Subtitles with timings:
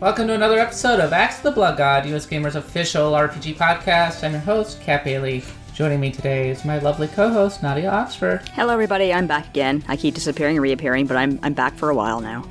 [0.00, 4.24] Welcome to another episode of Axe of the Blood God, US Gamers official RPG podcast.
[4.24, 5.44] I'm your host, Kat Bailey.
[5.74, 8.48] Joining me today is my lovely co-host, Nadia Oxford.
[8.54, 9.12] Hello, everybody.
[9.12, 9.84] I'm back again.
[9.88, 12.46] I keep disappearing and reappearing, but I'm I'm back for a while now.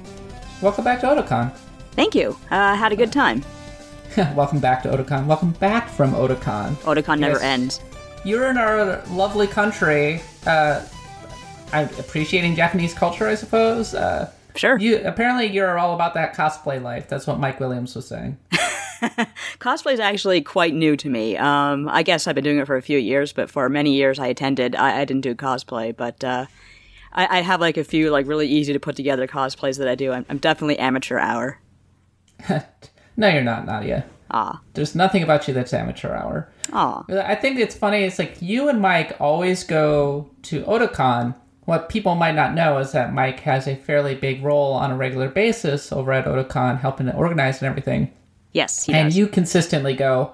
[0.62, 1.52] Welcome back to Otakon.
[1.94, 2.38] Thank you.
[2.52, 3.44] Uh, had a good time.
[4.36, 5.26] Welcome back to Otakon.
[5.26, 6.76] Welcome back from Otakon.
[6.84, 7.82] Otakon never ends.
[8.24, 10.22] You're in our lovely country.
[10.46, 10.86] Uh,
[11.74, 13.96] I'm appreciating Japanese culture, I suppose.
[13.96, 14.78] Uh, Sure.
[14.78, 17.08] you apparently you're all about that cosplay life.
[17.08, 18.38] That's what Mike Williams was saying.
[19.60, 21.38] Cosplay is actually quite new to me.
[21.38, 24.20] Um, I guess I've been doing it for a few years, but for many years
[24.20, 24.76] I attended.
[24.76, 26.48] I, I didn't do cosplay, but uh,
[27.14, 29.96] I, I have like a few like really easy to put together cosplays that I
[29.96, 30.12] do.
[30.12, 31.60] I'm, I'm definitely amateur hour.
[33.18, 34.06] no, you're not, Nadia.
[34.32, 36.50] Ah, There's nothing about you that's amateur hour.
[36.72, 37.04] ah.
[37.10, 38.04] I think it's funny.
[38.04, 41.36] It's like you and Mike always go to Otakon.
[41.70, 44.98] What people might not know is that Mike has a fairly big role on a
[44.98, 48.12] regular basis over at Otakon, helping to organize and everything.
[48.54, 49.18] Yes, he And does.
[49.18, 50.34] you consistently go,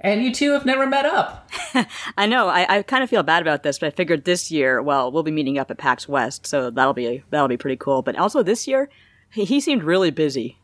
[0.00, 1.50] and you two have never met up.
[2.16, 2.46] I know.
[2.46, 5.24] I, I kind of feel bad about this, but I figured this year, well, we'll
[5.24, 8.02] be meeting up at PAX West, so that'll be that'll be pretty cool.
[8.02, 8.88] But also this year,
[9.32, 10.56] he, he seemed really busy,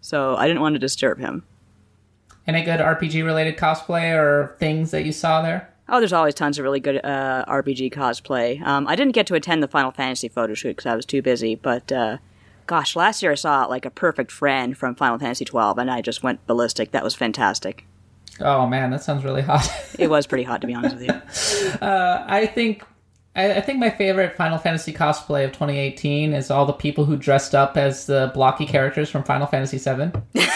[0.00, 1.44] so I didn't want to disturb him.
[2.48, 5.72] Any good RPG related cosplay or things that you saw there?
[5.88, 8.60] Oh, there's always tons of really good uh, RPG cosplay.
[8.62, 11.22] Um, I didn't get to attend the Final Fantasy photo shoot because I was too
[11.22, 12.18] busy, but uh,
[12.66, 16.02] gosh, last year I saw like a perfect Fran from Final Fantasy 12, and I
[16.02, 16.90] just went ballistic.
[16.90, 17.86] That was fantastic.
[18.40, 19.68] Oh man, that sounds really hot.
[19.98, 21.78] It was pretty hot, to be honest with you.
[21.82, 22.84] I think
[23.34, 27.16] I, I think my favorite Final Fantasy cosplay of 2018 is all the people who
[27.16, 30.12] dressed up as the blocky characters from Final Fantasy VII.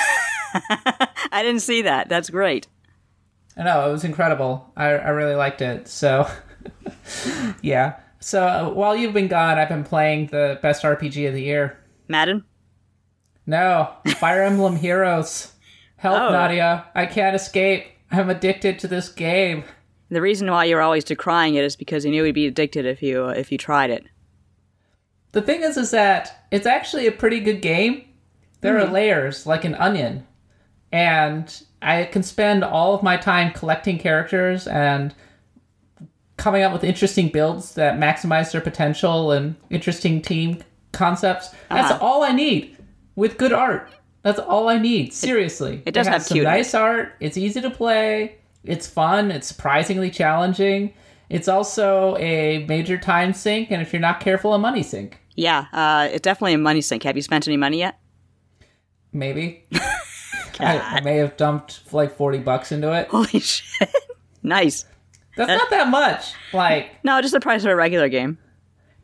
[1.32, 2.08] I didn't see that.
[2.08, 2.66] That's great.
[3.56, 4.70] I know it was incredible.
[4.76, 5.86] I, I really liked it.
[5.88, 6.26] So,
[7.62, 7.96] yeah.
[8.20, 11.78] So uh, while you've been gone, I've been playing the best RPG of the year.
[12.08, 12.44] Madden?
[13.46, 15.52] No, Fire Emblem Heroes.
[15.96, 16.32] Help, Oh.
[16.32, 16.86] Nadia!
[16.94, 17.86] I can't escape.
[18.10, 19.64] I'm addicted to this game.
[20.10, 23.02] The reason why you're always decrying it is because you knew you'd be addicted if
[23.02, 24.04] you if you tried it.
[25.32, 28.04] The thing is, is that it's actually a pretty good game.
[28.60, 30.26] There are layers like an onion,
[30.92, 35.14] and I can spend all of my time collecting characters and
[36.36, 41.50] coming up with interesting builds that maximize their potential and interesting team concepts.
[41.68, 42.04] That's Uh-huh.
[42.04, 42.76] all I need
[43.16, 43.90] with good art.
[44.22, 45.12] That's all I need.
[45.12, 47.14] Seriously, it does has have some nice art.
[47.20, 48.36] It's easy to play.
[48.64, 49.30] It's fun.
[49.32, 50.94] It's surprisingly challenging.
[51.28, 55.18] It's also a major time sink, and if you're not careful, a money sink.
[55.34, 57.02] Yeah, uh, it's definitely a money sink.
[57.02, 57.98] Have you spent any money yet?
[59.12, 59.64] Maybe.
[60.62, 63.08] I, I may have dumped like 40 bucks into it.
[63.08, 63.90] Holy shit!
[64.42, 64.84] nice.
[65.36, 66.32] That's not that much.
[66.52, 68.38] Like, No, just the price of a regular game.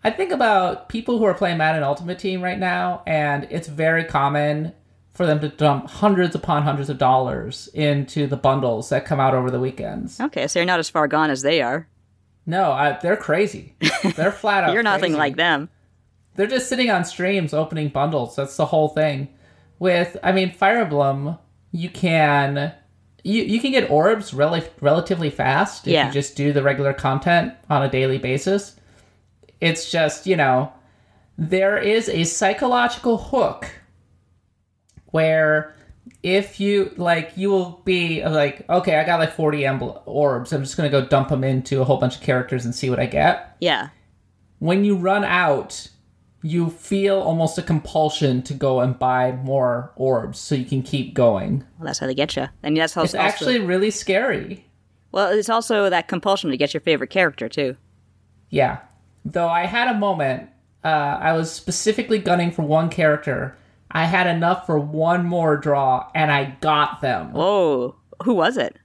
[0.05, 4.05] I think about people who are playing Madden Ultimate Team right now, and it's very
[4.05, 4.73] common
[5.13, 9.35] for them to dump hundreds upon hundreds of dollars into the bundles that come out
[9.35, 10.21] over the weekends.
[10.21, 11.89] Okay, so you're not as far gone as they are.
[12.47, 13.75] No, I, they're crazy.
[14.15, 14.73] They're flat out.
[14.73, 15.19] You're nothing crazy.
[15.19, 15.69] like them.
[16.37, 18.37] They're just sitting on streams opening bundles.
[18.37, 19.29] That's the whole thing.
[19.81, 21.37] With I mean Fire Emblem,
[21.73, 22.73] you can
[23.25, 26.07] you you can get orbs rel- relatively fast if Yeah.
[26.07, 28.77] you just do the regular content on a daily basis.
[29.61, 30.73] It's just, you know,
[31.37, 33.67] there is a psychological hook
[35.11, 35.75] where
[36.23, 40.63] if you like you will be like okay i got like 40 embl- orbs i'm
[40.63, 42.99] just going to go dump them into a whole bunch of characters and see what
[42.99, 43.89] i get Yeah.
[44.59, 45.89] when you run out,
[46.43, 51.15] you feel almost a compulsion to go and buy more orbs so you can keep
[51.15, 51.65] going.
[51.79, 52.47] Well, that's how they get you.
[52.63, 54.65] And that's how It's actually really scary.
[55.13, 57.77] well, it's also that compulsion to get your favorite character too.
[58.51, 58.79] Yeah.
[59.25, 60.49] Though I had a moment,
[60.85, 60.89] uh,
[61.21, 63.57] I was specifically gunning for one character.
[63.91, 67.33] I had enough for one more draw, and I got them.
[67.33, 68.77] Whoa, who was it?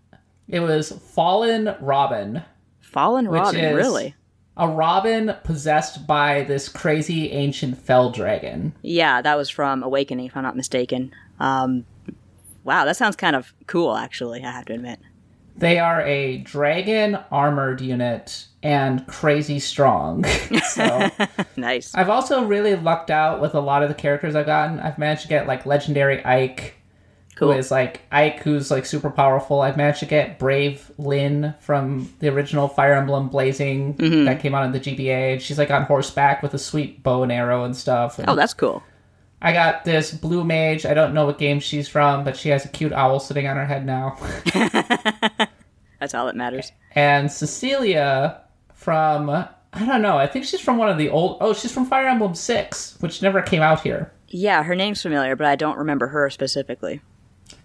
[0.48, 2.42] It was Fallen Robin.
[2.82, 4.16] Fallen Robin, really?
[4.56, 8.74] A Robin possessed by this crazy ancient fell dragon.
[8.82, 11.14] Yeah, that was from Awakening, if I'm not mistaken.
[11.40, 11.86] Um,
[12.64, 14.44] wow, that sounds kind of cool, actually.
[14.44, 15.00] I have to admit.
[15.56, 20.24] They are a dragon armored unit and crazy strong.
[20.70, 21.10] so
[21.56, 21.94] Nice.
[21.94, 24.80] I've also really lucked out with a lot of the characters I've gotten.
[24.80, 26.76] I've managed to get like legendary Ike,
[27.44, 27.54] Cool.
[27.54, 29.62] who is like Ike, who's like super powerful.
[29.62, 34.26] I've managed to get Brave Lyn from the original Fire Emblem Blazing Mm-hmm.
[34.26, 35.40] that came out in the GBA.
[35.42, 38.20] She's like on horseback with a sweet bow and arrow and stuff.
[38.20, 38.82] And Oh, that's cool.
[39.42, 40.86] I got this blue mage.
[40.86, 43.58] I don't know what game she's from, but she has a cute owl sitting on
[43.58, 44.18] her head now.
[46.00, 46.72] That's all that matters.
[46.96, 48.42] and Cecilia
[48.74, 50.18] from I don't know.
[50.18, 51.38] I think she's from one of the old.
[51.42, 54.12] Oh, she's from Fire Emblem Six, which never came out here.
[54.28, 57.02] Yeah, her name's familiar, but I don't remember her specifically.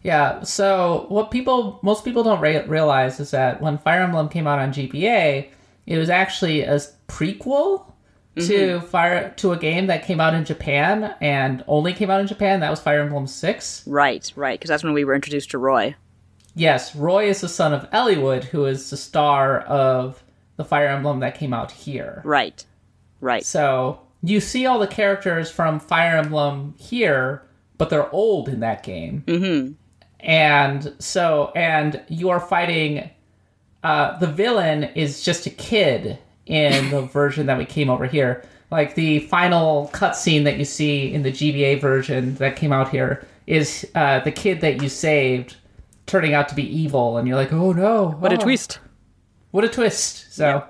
[0.02, 0.42] Yeah.
[0.42, 4.58] So what people, most people don't re- realize is that when Fire Emblem came out
[4.58, 5.48] on GBA,
[5.86, 6.76] it was actually a
[7.08, 7.92] prequel
[8.46, 12.26] to Fire to a game that came out in Japan and only came out in
[12.26, 12.60] Japan.
[12.60, 13.82] That was Fire Emblem Six.
[13.86, 15.94] Right, right, because that's when we were introduced to Roy.
[16.54, 20.22] Yes, Roy is the son of Eliwood, who is the star of
[20.56, 22.22] the Fire Emblem that came out here.
[22.24, 22.64] Right,
[23.20, 23.44] right.
[23.44, 27.42] So you see all the characters from Fire Emblem here,
[27.76, 29.22] but they're old in that game.
[29.26, 29.72] Mm-hmm.
[30.20, 33.10] And so, and you are fighting.
[33.84, 38.44] Uh, the villain is just a kid in the version that we came over here.
[38.70, 43.26] Like the final cutscene that you see in the GBA version that came out here
[43.46, 45.56] is uh, the kid that you saved
[46.06, 48.10] turning out to be evil, and you're like, oh no!
[48.18, 48.80] What a oh." twist!
[49.50, 50.62] what a twist so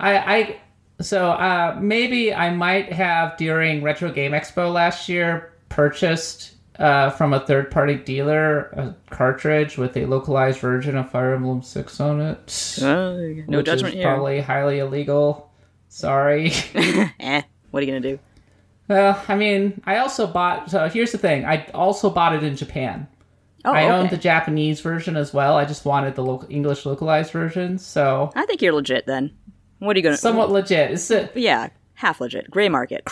[0.00, 0.60] i i
[1.00, 7.32] so uh maybe i might have during retro game expo last year purchased uh from
[7.34, 12.20] a third party dealer a cartridge with a localized version of fire emblem 6 on
[12.20, 13.12] it Uh,
[13.46, 14.08] no which judgment is here.
[14.08, 15.50] probably highly illegal
[15.88, 16.50] sorry
[17.20, 18.18] eh, what are you gonna do?
[18.88, 22.56] well i mean i also bought so here's the thing i also bought it in
[22.56, 23.06] japan
[23.64, 23.92] Oh, i okay.
[23.92, 28.32] owned the japanese version as well i just wanted the local english localized version so
[28.34, 29.30] I think you're legit then.
[29.78, 30.16] What are you gonna?
[30.16, 32.50] somewhat legit it's a, Yeah, half legit.
[32.50, 33.06] Gray market.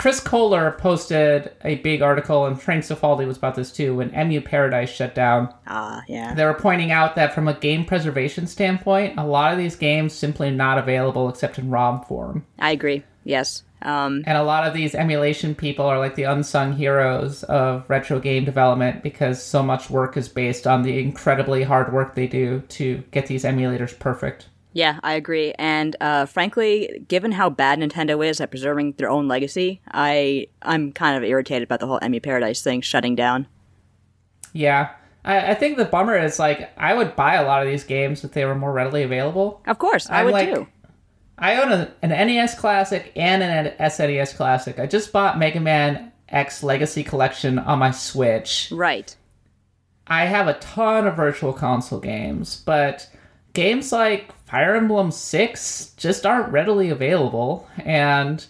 [0.00, 3.96] Chris Kohler posted a big article, and Frank Cifaldi was about this too.
[3.96, 6.32] When EmuParadise shut down, Ah, yeah.
[6.32, 10.14] they were pointing out that from a game preservation standpoint, a lot of these games
[10.14, 12.46] simply not available except in ROM form.
[12.58, 13.02] I agree.
[13.24, 13.62] Yes.
[13.82, 18.20] Um, And a lot of these emulation people are like the unsung heroes of retro
[18.20, 22.62] game development because so much work is based on the incredibly hard work they do
[22.70, 24.46] to get these emulators perfect.
[24.72, 25.52] Yeah, I agree.
[25.58, 30.92] And uh, frankly, given how bad Nintendo is at preserving their own legacy, I I'm
[30.92, 33.46] kind of irritated about the whole EmuParadise thing shutting down.
[34.52, 34.90] Yeah.
[35.24, 38.24] I, I think the bummer is like I would buy a lot of these games
[38.24, 39.60] if they were more readily available.
[39.66, 40.66] Of course, I I'm would like- too.
[41.42, 44.78] I own a, an NES Classic and an SNES Classic.
[44.78, 48.68] I just bought Mega Man X Legacy Collection on my Switch.
[48.70, 49.16] Right.
[50.06, 53.08] I have a ton of Virtual Console games, but
[53.52, 57.68] games like Fire Emblem 6 just aren't readily available.
[57.84, 58.44] And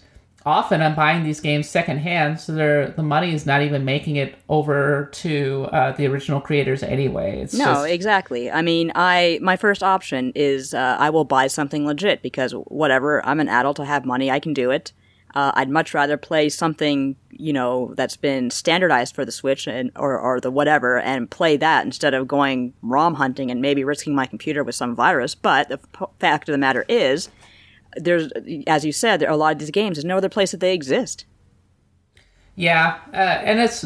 [0.45, 4.35] often I'm buying these games secondhand, so they're, the money is not even making it
[4.49, 7.41] over to uh, the original creators anyway.
[7.41, 8.49] It's No, just, exactly.
[8.51, 13.25] I mean, I my first option is uh, I will buy something legit because whatever,
[13.25, 14.93] I'm an adult, I have money, I can do it.
[15.33, 19.91] Uh, I'd much rather play something you know that's been standardized for the Switch and
[19.95, 24.15] or or the whatever and play that instead of going ROM hunting and maybe risking
[24.15, 25.35] my computer with some virus.
[25.35, 27.29] But the f- fact of the matter is,
[27.95, 28.31] there's
[28.67, 29.97] as you said, there are a lot of these games.
[29.97, 31.25] There's no other place that they exist.
[32.55, 33.85] Yeah, uh, and it's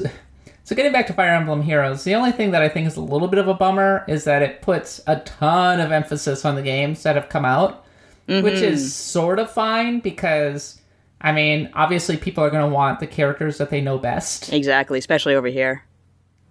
[0.65, 2.03] so getting back to Fire Emblem Heroes.
[2.03, 4.41] The only thing that I think is a little bit of a bummer is that
[4.41, 7.85] it puts a ton of emphasis on the games that have come out,
[8.27, 10.81] which is sort of fine because
[11.21, 14.99] I mean, obviously people are going to want the characters that they know best, Exactly,
[14.99, 15.83] especially over here.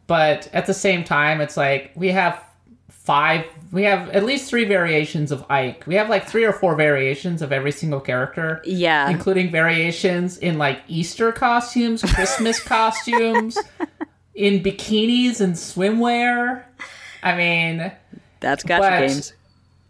[0.07, 2.43] but at the same time, it's like we have
[2.91, 5.85] five, we have at least three variations of Ike.
[5.87, 8.63] We have like three or four variations of every single character.
[8.65, 13.59] Yeah, including variations in like Easter costumes, Christmas costumes,
[14.35, 16.65] in bikinis and swimwear.
[17.23, 17.93] I mean,
[18.41, 19.35] that's gacha games.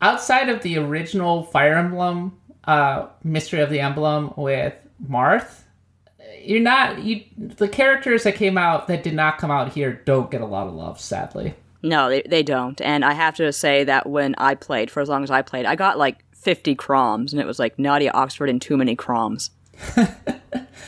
[0.02, 4.74] outside of the original Fire Emblem, uh, Mystery of the Emblem with
[5.06, 5.62] Marth,
[6.42, 7.24] you're not you.
[7.36, 10.66] The characters that came out that did not come out here don't get a lot
[10.66, 11.54] of love, sadly.
[11.82, 12.80] No, they, they don't.
[12.80, 15.66] And I have to say that when I played, for as long as I played,
[15.66, 19.50] I got like 50 Chroms, and it was like Nadia Oxford and too many Chroms.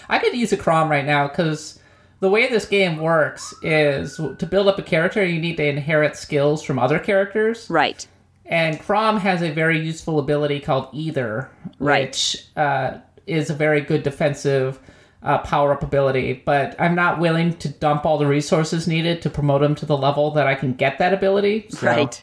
[0.08, 1.78] I could use a Chrom right now because
[2.20, 6.16] the way this game works is to build up a character, you need to inherit
[6.16, 7.68] skills from other characters.
[7.68, 8.06] Right.
[8.48, 12.08] And Chrom has a very useful ability called Aether, Right.
[12.08, 14.78] which uh, is a very good defensive
[15.22, 16.42] uh, power up ability.
[16.44, 19.96] But I'm not willing to dump all the resources needed to promote him to the
[19.96, 21.66] level that I can get that ability.
[21.70, 22.22] So, Right.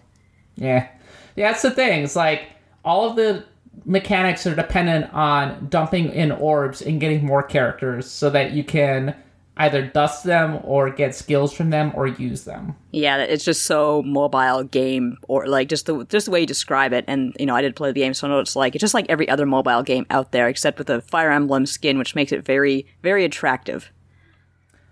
[0.55, 0.87] Yeah.
[1.35, 2.03] Yeah, that's the thing.
[2.03, 2.43] It's like
[2.85, 3.43] all of the
[3.85, 9.15] mechanics are dependent on dumping in orbs and getting more characters so that you can
[9.57, 12.75] either dust them or get skills from them or use them.
[12.91, 16.91] Yeah, it's just so mobile game, or like just the just the way you describe
[16.93, 17.05] it.
[17.07, 18.75] And you know, I did play the game, so I know what it's like.
[18.75, 21.97] It's just like every other mobile game out there, except with a Fire Emblem skin,
[21.97, 23.91] which makes it very, very attractive.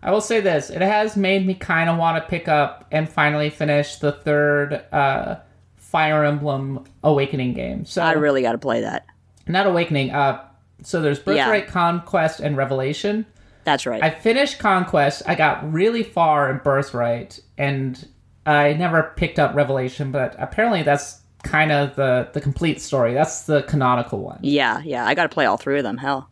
[0.04, 3.08] I will say this: it has made me kind of want to pick up and
[3.10, 5.38] finally finish the third uh,
[5.78, 7.86] Fire Emblem Awakening game.
[7.86, 9.06] So I really got to play that.
[9.48, 10.12] not Awakening.
[10.12, 10.44] Uh,
[10.84, 11.72] so there's Birthright, Yeah.
[11.72, 13.26] Conquest, and Revelation.
[13.64, 14.02] That's right.
[14.04, 15.22] I finished Conquest.
[15.26, 18.08] I got really far in Birthright, and
[18.46, 20.12] I never picked up Revelation.
[20.12, 23.14] But apparently, that's kind of the the complete story.
[23.14, 24.40] That's the canonical one.
[24.42, 25.06] yeah, yeah.
[25.06, 25.98] I got to play all three of them.
[25.98, 26.30] Hell.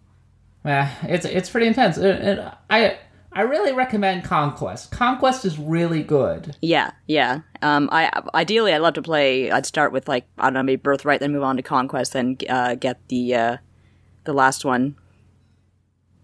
[0.65, 1.97] Eh, it's it's pretty intense.
[1.97, 2.05] And-
[2.39, 2.97] and I
[3.31, 4.91] I really recommend Conquest.
[4.91, 6.55] Conquest is really good.
[6.63, 7.41] Yeah, yeah.
[7.61, 9.51] Um, I ideally I'd love to play.
[9.51, 12.37] I'd start with like I don't know, maybe Birthright, then move on to Conquest, then
[12.49, 13.57] uh, get the uh,
[14.23, 14.95] the last one.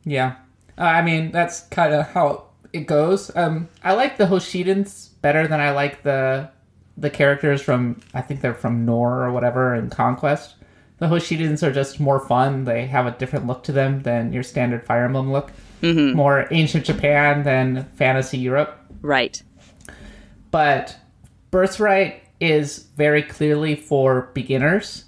[0.03, 0.35] Yeah,
[0.77, 3.36] uh, I mean that's kind of how it goes.
[3.36, 6.50] Um, I like the Hoshidans better than I like the
[6.98, 10.55] the characters from I think they're from Nohr or whatever in Conquest.
[10.98, 12.63] The Hoshidans are just more fun.
[12.63, 15.51] They have a different look to them than your standard Fire Emblem look.
[15.82, 16.15] Mm-hmm.
[16.15, 18.79] More ancient Japan than fantasy Europe.
[19.01, 19.44] Right.
[20.51, 20.98] but
[21.51, 25.04] Birthright is very clearly for beginners.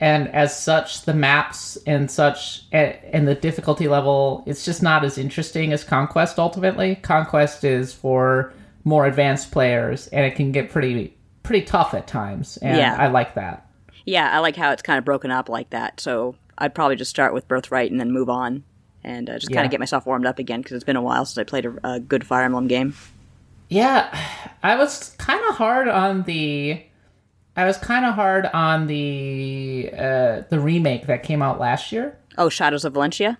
[0.00, 5.18] And as such, the maps and such and the difficulty level, it's just not as
[5.18, 6.96] interesting as Conquest ultimately.
[6.96, 8.52] Conquest is for
[8.84, 12.56] more advanced players and it can get pretty pretty tough at times.
[12.58, 12.96] And Yeah.
[12.98, 13.66] I like that.
[14.06, 16.00] Yeah, I like how it's kind of broken up like that.
[16.00, 18.64] So I'd probably just start with Birthright and then move on,
[19.04, 19.64] and uh, just kind Yeah.
[19.66, 21.74] of get myself warmed up again because it's been a while since I played a,
[21.94, 22.94] a good Fire Emblem game.
[23.68, 24.14] Yeah,
[24.62, 26.82] I was kind of hard on the.
[27.60, 32.18] I was kind of hard on the uh, the remake that came out last year.
[32.38, 33.38] Oh, Shadows of Valencia.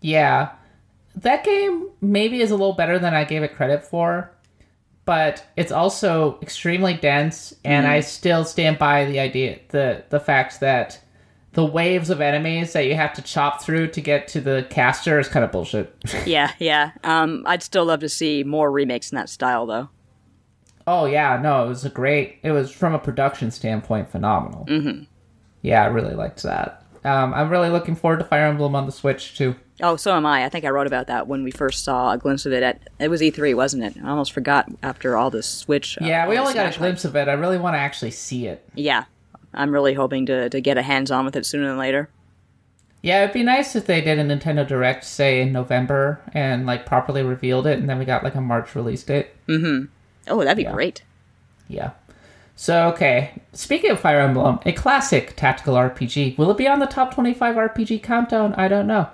[0.00, 0.50] Yeah.
[1.16, 4.30] That game maybe is a little better than I gave it credit for,
[5.04, 10.60] but it's also extremely dense and I still stand by the idea the the fact
[10.60, 11.00] that
[11.52, 15.18] the waves of enemies that you have to chop through to get to the caster
[15.18, 15.92] is kind of bullshit.
[16.26, 16.90] Yeah, yeah.
[17.02, 19.88] Um, I'd still love to see more remakes in that style, though.
[20.86, 24.66] Oh yeah, no, it was a great it was from a production standpoint phenomenal.
[24.68, 25.04] Mm-hmm.
[25.62, 26.82] Yeah, I really liked that.
[27.04, 29.54] Um, I'm really looking forward to Fire Emblem on the Switch too.
[29.82, 30.44] Oh, so am I.
[30.44, 32.80] I think I wrote about that when we first saw a glimpse of it at
[32.98, 33.94] it was E3, wasn't it?
[34.02, 35.98] I almost forgot after all this Switch.
[36.00, 37.28] uh, Yeah, we only got a glimpse of it.
[37.28, 38.66] I really want to actually see it.
[38.74, 39.04] Yeah,
[39.54, 42.08] I'm really hoping to to get a hands on with it sooner than later.
[43.02, 46.86] Yeah, it'd be nice if they did a Nintendo Direct, say in November, and like
[46.86, 49.28] properly revealed it, and then we got like a March release date.
[50.28, 51.02] Oh, that'd be great.
[51.68, 51.92] Yeah.
[52.56, 56.38] So okay, speaking of Fire Emblem, a classic tactical RPG.
[56.38, 58.54] Will it be on the top twenty-five RPG countdown?
[58.54, 59.08] I don't know.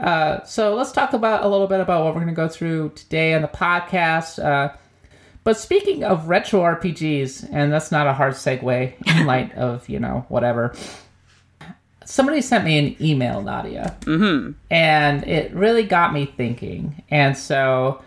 [0.00, 2.90] Uh, so let's talk about a little bit about what we're going to go through
[2.90, 4.44] today on the podcast.
[4.44, 4.72] Uh,
[5.44, 10.00] but speaking of retro RPGs, and that's not a hard segue in light of you
[10.00, 10.74] know whatever.
[12.04, 14.52] Somebody sent me an email, Nadia, mm-hmm.
[14.70, 17.02] and it really got me thinking.
[17.10, 18.02] And so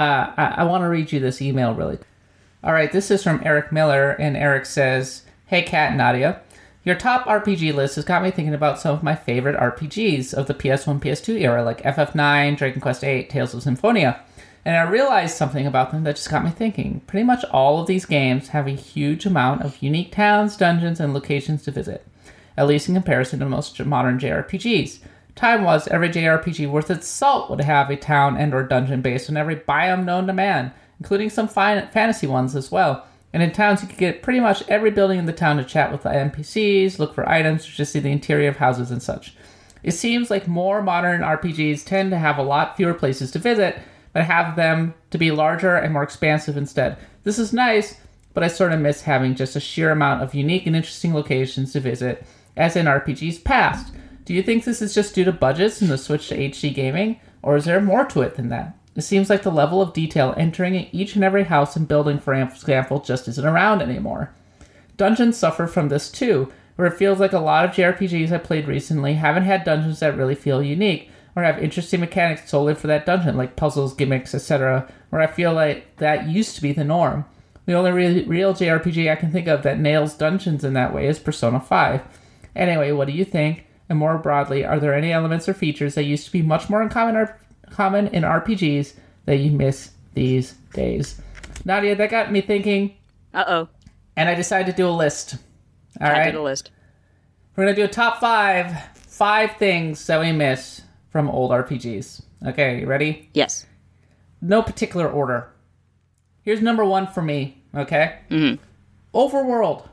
[0.00, 1.98] uh, I, I want to read you this email really.
[2.64, 6.40] All right, this is from Eric Miller, and Eric says, "Hey, Kat and Nadia."
[6.82, 10.46] Your top RPG list has got me thinking about some of my favorite RPGs of
[10.46, 14.18] the PS1, PS2 era, like FF9, Dragon Quest VIII, Tales of Symphonia.
[14.64, 17.00] And I realized something about them that just got me thinking.
[17.06, 21.12] Pretty much all of these games have a huge amount of unique towns, dungeons, and
[21.12, 22.06] locations to visit,
[22.56, 25.00] at least in comparison to most modern JRPGs.
[25.40, 29.30] Time was every JRPG worth its salt would have a town and or dungeon based
[29.30, 33.06] on every biome known to man, including some fine fantasy ones as well.
[33.32, 35.90] And in towns, you could get pretty much every building in the town to chat
[35.92, 39.34] with the NPCs, look for items, or just see the interior of houses and such.
[39.82, 43.78] It seems like more modern RPGs tend to have a lot fewer places to visit,
[44.12, 46.98] but have them to be larger and more expansive instead.
[47.24, 47.98] This is nice,
[48.34, 51.72] but I sort of miss having just a sheer amount of unique and interesting locations
[51.72, 52.26] to visit,
[52.58, 53.94] as in RPGs past.
[54.30, 57.18] Do you think this is just due to budgets and the switch to HD gaming,
[57.42, 58.76] or is there more to it than that?
[58.94, 62.32] It seems like the level of detail entering each and every house and building, for
[62.34, 64.32] example, just isn't around anymore.
[64.96, 68.68] Dungeons suffer from this too, where it feels like a lot of JRPGs I played
[68.68, 73.06] recently haven't had dungeons that really feel unique, or have interesting mechanics solely for that
[73.06, 77.24] dungeon, like puzzles, gimmicks, etc., where I feel like that used to be the norm.
[77.66, 81.08] The only re- real JRPG I can think of that nails dungeons in that way
[81.08, 82.02] is Persona 5.
[82.54, 83.66] Anyway, what do you think?
[83.90, 86.80] And more broadly, are there any elements or features that used to be much more
[86.80, 87.28] uncommon
[87.70, 88.94] common in RPGs
[89.26, 91.20] that you miss these days?
[91.64, 92.94] Nadia, that got me thinking,
[93.34, 93.68] Uh oh.
[94.16, 95.34] and I decided to do a list.
[96.00, 96.70] All I right, did a list.
[97.56, 102.22] we're gonna do a top five, five things that we miss from old RPGs.
[102.46, 103.28] Okay, you ready?
[103.34, 103.66] Yes.
[104.40, 105.50] No particular order.
[106.42, 107.62] Here's number one for me.
[107.74, 108.20] Okay.
[108.30, 108.62] Mm-hmm.
[109.18, 109.88] Overworld.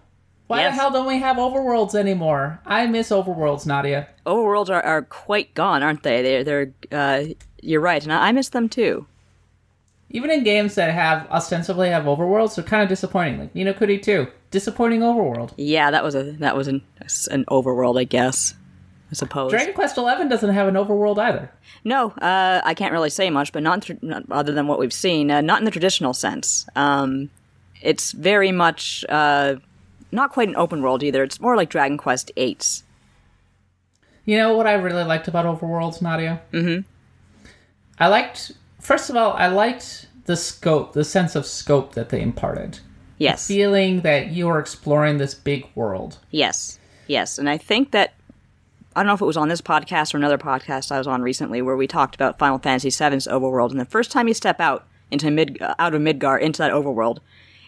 [0.47, 0.75] Why Yes.
[0.75, 2.59] the hell don't we have overworlds anymore?
[2.65, 4.07] I miss overworlds, Nadia.
[4.25, 6.21] Overworlds are, are quite gone, aren't they?
[6.21, 6.73] They're they're.
[6.91, 9.07] Uh, you're right, and I, miss them too.
[10.09, 13.39] Even in games that have ostensibly have overworlds, they're kind of disappointing.
[13.39, 15.51] Like Ni no Kuni 2, disappointing overworld.
[15.57, 16.81] Yeah, that was a that was an
[17.29, 18.53] an overworld, I guess.
[19.09, 19.51] I suppose.
[19.51, 21.49] Dragon Quest XI doesn't have an overworld either.
[21.85, 25.31] No, uh, I can't really say much, but not, not other than what we've seen.
[25.31, 26.67] Uh, not in the traditional sense.
[26.75, 27.29] Um,
[27.81, 29.55] it's very much uh,
[30.11, 31.23] not quite an open world either.
[31.23, 32.57] It's more like Dragon Quest VIII.
[34.25, 36.41] You know what I really liked about Overworlds, Nadia?
[36.51, 36.81] Mm-hmm.
[37.99, 42.21] I liked, first of all, I liked the scope, the sense of scope that they
[42.21, 42.79] imparted.
[43.17, 43.47] Yes.
[43.47, 46.17] Feeling that you are exploring this big world.
[46.29, 46.79] Yes.
[47.07, 47.39] Yes.
[47.39, 48.13] And I think that
[48.95, 51.21] I don't know if it was on this podcast or another podcast I was on
[51.21, 53.71] recently where we talked about Final Fantasy VII's overworld.
[53.71, 57.19] And the first time you step out into mid out of Midgar into that overworld,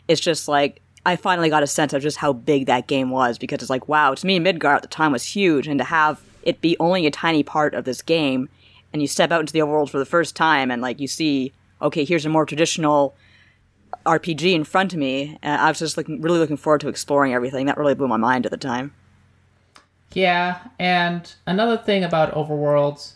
[0.07, 3.37] it's just like I finally got a sense of just how big that game was
[3.37, 6.21] because it's like wow, to me Midgar at the time was huge, and to have
[6.43, 8.49] it be only a tiny part of this game,
[8.91, 11.53] and you step out into the overworld for the first time, and like you see,
[11.81, 13.15] okay, here's a more traditional
[14.05, 15.37] RPG in front of me.
[15.43, 17.65] Uh, I was just looking, really looking forward to exploring everything.
[17.65, 18.93] That really blew my mind at the time.
[20.13, 23.13] Yeah, and another thing about Overworlds,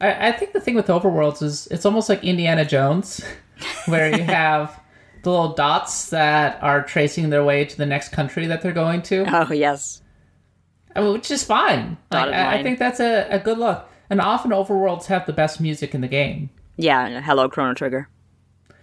[0.00, 3.24] I, I think the thing with Overworlds is it's almost like Indiana Jones,
[3.86, 4.78] where you have
[5.24, 9.02] the little dots that are tracing their way to the next country that they're going
[9.02, 10.02] to, Oh yes,
[10.94, 11.96] I mean, which is fine.
[12.12, 13.88] Like, I, I think that's a, a good look.
[14.10, 16.50] And often Overworlds have the best music in the game.
[16.76, 17.20] yeah.
[17.20, 18.08] Hello, Chrono Trigger.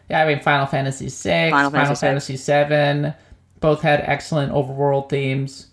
[0.09, 3.13] Yeah, I mean Final Fantasy VI, Final Final, Fantasy Fantasy VII,
[3.61, 5.67] both had excellent overworld themes.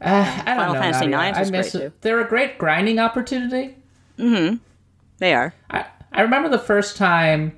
[0.00, 0.80] Uh, I don't Final know.
[0.80, 1.30] Fantasy Nadia.
[1.30, 1.88] IX I miss great, it.
[1.90, 1.92] too.
[2.00, 3.76] They're a great grinding opportunity.
[4.16, 5.52] They are.
[5.70, 7.57] I, I remember the first time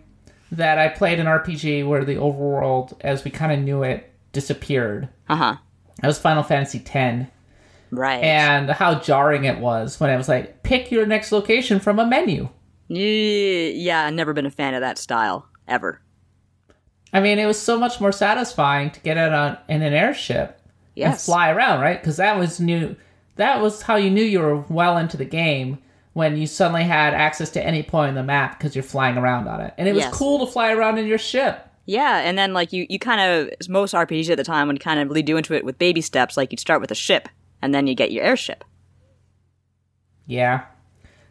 [0.52, 5.08] that I played an RPG where the overworld, as we kind of knew it, disappeared.
[5.28, 5.56] Uh huh.
[6.00, 7.28] That was Final Fantasy X,
[7.90, 8.22] Right.
[8.22, 12.06] and how jarring it was when I was like, pick your next location from a
[12.06, 12.48] menu.
[12.88, 16.00] Yeah, I've never been a fan of that style ever.
[17.12, 20.60] I mean, it was so much more satisfying to get out on in an airship
[20.96, 22.00] and fly around, right?
[22.00, 22.96] Because that was new.
[23.36, 25.78] That was how you knew you were well into the game
[26.12, 29.46] when you suddenly had access to any point in the map because you're flying around
[29.48, 30.14] on it, and it was Yes.
[30.14, 31.66] cool to fly around in your ship.
[31.86, 35.00] Yeah, and then like you, you kind of most RPGs at the time would kind
[35.00, 36.36] of lead you into it with baby steps.
[36.36, 37.28] Like you'd start with a ship,
[37.62, 38.64] and then you get your airship.
[40.26, 40.64] Yeah.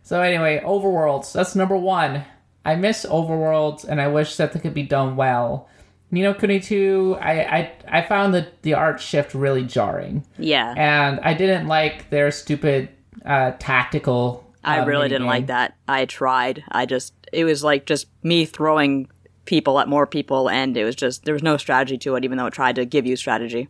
[0.04, 1.32] So anyway, Overworlds.
[1.34, 2.24] That's number one.
[2.66, 5.68] I miss Overworlds, and I wish that they could be done well.
[6.12, 10.74] Ni no Kuni 2, I, I I found the the art shift really jarring, Yeah,
[10.76, 12.90] and I didn't like their stupid
[13.24, 14.49] uh, tactical.
[14.64, 15.30] I uh, really didn't minigame.
[15.30, 15.76] like that.
[15.88, 16.64] I tried.
[16.72, 19.10] I just it was like just me throwing
[19.46, 22.38] people at more people, and it was just there was no strategy to it, even
[22.38, 23.68] though it tried to give you strategy.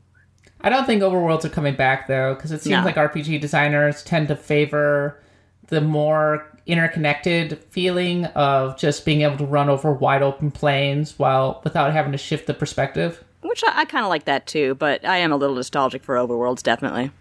[0.62, 2.84] I don't think Overworlds are coming back though, because it seems No.
[2.84, 5.22] like RPG designers tend to favor
[5.68, 11.62] the more interconnected feeling of just being able to run over wide open plains while
[11.64, 13.24] without having to shift the perspective.
[13.42, 16.16] Which I, I kind of like that too, but I am a little nostalgic for
[16.16, 17.12] Overworlds, definitely.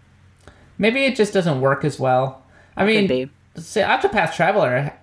[0.77, 2.43] Maybe it just doesn't work as well.
[2.75, 3.29] I mean, be.
[3.55, 4.93] Say Octopath Traveler,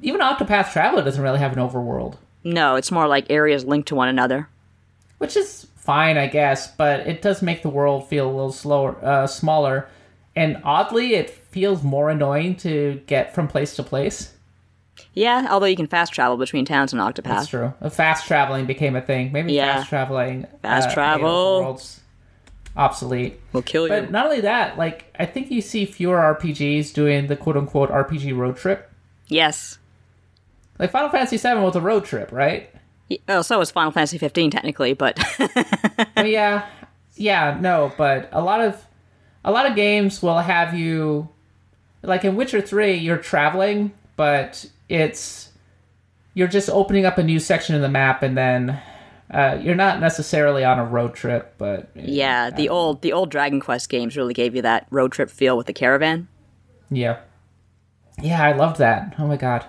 [0.00, 3.94] even Octopath Traveler doesn't really have an overworld, No, it's more like areas linked to
[3.94, 4.48] one another.
[5.18, 6.68] which is fine, I guess.
[6.74, 9.88] But it does make the world feel a little slower, uh, smaller,
[10.34, 14.32] and oddly, it feels more annoying to get from place to place.
[15.14, 17.48] Yeah, although you can fast travel between towns in That's Octopath.
[17.48, 17.74] true.
[17.82, 19.30] Uh, Fast traveling became a thing.
[19.32, 19.76] Maybe Yeah.
[19.76, 21.28] fast traveling, Fast uh, travel.
[21.62, 21.98] overworlds
[22.76, 23.40] obsolete.
[23.52, 23.88] We'll kill you.
[23.88, 27.90] But not only that, like I think you see fewer RPGs doing the quote unquote
[27.90, 28.90] RPG road trip.
[29.28, 29.78] yes.
[30.78, 32.68] Like Final Fantasy VII was a road trip, right?
[33.28, 35.16] Oh, so was Final Fantasy 15 technically, but
[36.16, 36.66] Oh, yeah,
[37.14, 38.84] yeah, no, but a lot of
[39.44, 41.28] a lot of games will have you
[42.02, 45.50] like in Witcher Three, you're traveling, but it's
[46.34, 48.80] you're just opening up a new section of the map, and then
[49.32, 53.60] uh, you're not necessarily on a road trip, but yeah, the old the old Dragon
[53.60, 56.28] Quest games really gave you that road trip feel with the caravan.
[56.90, 57.20] yeah,
[58.22, 59.14] yeah, I loved that.
[59.18, 59.64] Oh my god.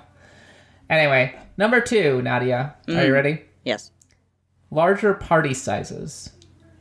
[0.89, 3.41] Anyway, number two, Nadia, are you ready?
[3.63, 3.91] Yes.
[4.69, 6.29] Larger party sizes.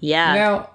[0.00, 0.34] Yeah.
[0.34, 0.70] Now,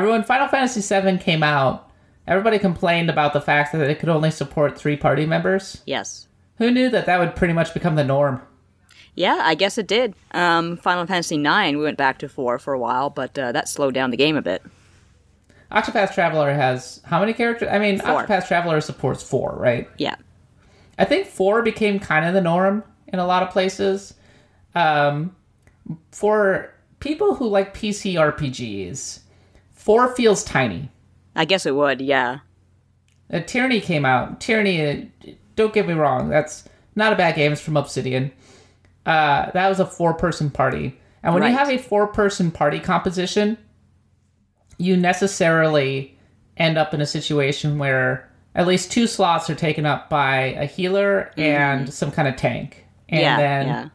[0.00, 1.90] when Final Fantasy VII came out,
[2.26, 5.82] everybody complained about the fact that it could only support three party members.
[5.86, 6.26] yes.
[6.56, 8.42] Who knew that that would pretty much become the norm?
[9.14, 10.14] Yeah, I guess it did.
[10.32, 13.68] Um, Final Fantasy 9 we went back to 4 for a while, but uh, that
[13.68, 14.62] slowed down the game a bit.
[15.72, 17.68] Octopath Traveler has how many characters?
[17.70, 18.24] I mean, Four.
[18.24, 19.88] Octopath Traveler supports four, right?
[19.98, 20.16] Yeah.
[20.98, 24.14] I think four became kind of the norm in a lot of places.
[24.74, 25.34] Um,
[26.10, 29.20] for people who like PC RPGs,
[29.70, 30.90] four feels tiny.
[31.36, 32.40] I guess it would, yeah.
[33.32, 34.40] Uh, Tyranny came out.
[34.40, 37.52] Tyranny, uh, don't get me wrong, that's not a bad game.
[37.52, 38.32] It's from Obsidian.
[39.06, 43.56] Uh, that was a four-person party, and when you have a four-person party composition,
[44.78, 46.16] you necessarily
[46.56, 50.66] end up in a situation where at least two slots are taken up by a
[50.66, 52.84] healer and some kind of tank.
[53.08, 53.88] And yeah, then yeah.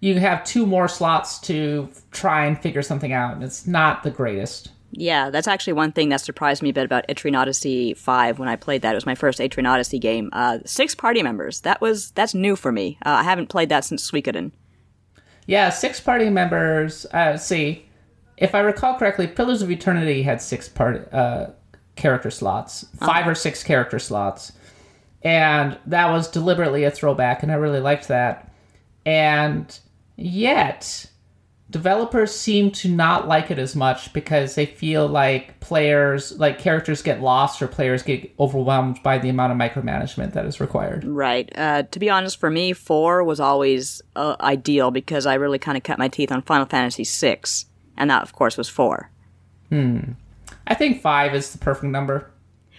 [0.00, 3.34] you have two more slots to try and figure something out.
[3.34, 4.70] And it's not the greatest.
[4.94, 8.48] Yeah, that's actually one thing that surprised me a bit about Etrian Odyssey 5 when
[8.48, 8.92] I played that.
[8.92, 10.28] It was my first Etrian Odyssey game.
[10.32, 11.62] Uh, six party members.
[11.62, 12.98] That was that's new for me.
[13.04, 14.52] Uh, I haven't played that since Suikoden.
[15.46, 17.06] Yeah, six party members.
[17.06, 17.86] Uh, see,
[18.36, 21.48] if I recall correctly, Pillars of Eternity had six part uh,
[21.96, 24.52] character slots, 5 or six character slots,
[25.22, 28.52] and that was deliberately a throwback, and I really liked that.
[29.06, 29.78] And
[30.16, 31.06] yet,
[31.72, 37.02] developers seem to not like it as much because they feel like players, like characters,
[37.02, 41.02] get lost or players get overwhelmed by the amount of micromanagement that is required.
[41.02, 41.50] Right.
[41.56, 45.76] Uh, to be honest, for me, four was always uh, ideal because I really kind
[45.76, 47.40] of cut my teeth on Final Fantasy VI,
[47.96, 49.10] and that, of course, was four.
[49.70, 50.12] hmm
[50.66, 52.30] I think five is the perfect number.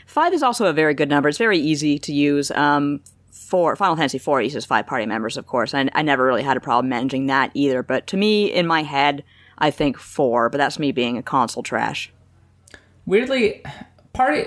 [0.05, 1.27] Five is also a very good number.
[1.27, 2.51] It's very easy to use.
[2.51, 3.01] Um,
[3.33, 6.55] four, Final Fantasy IV uses five party members, of course, and I never really had
[6.55, 7.83] a problem managing that either.
[7.83, 9.23] But to me, in my head,
[9.57, 10.49] I think four.
[10.49, 12.11] But that's me being a console trash.
[13.05, 13.63] Weirdly,
[14.13, 14.45] party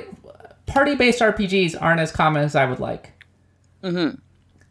[0.67, 3.13] party based RPGs aren't as common as I would like.
[3.83, 4.17] Mm-hmm.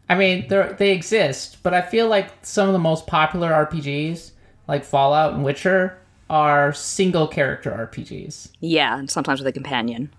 [0.08, 4.30] I mean, they they exist, but I feel like some of the most popular RPGs,
[4.66, 5.98] like Fallout and Witcher,
[6.30, 8.50] are single character RPGs.
[8.60, 10.12] Yeah, and sometimes with a companion.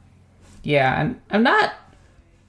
[0.63, 1.73] Yeah, and I'm not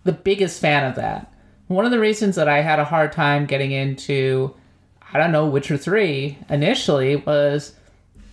[0.04, 1.32] the biggest fan of that.
[1.68, 4.54] One of the reasons that I had a hard time getting into,
[5.12, 7.74] I don't know, Witcher 3 initially was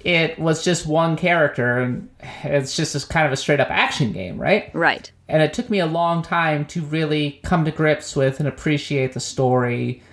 [0.06, 2.08] it was just one character and
[2.43, 4.69] it's just this kind of a straight up action game, right?
[4.74, 5.12] Right.
[5.28, 9.13] And it took me a long time to really come to grips with and appreciate
[9.13, 10.04] the story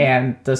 [0.00, 0.52] and the,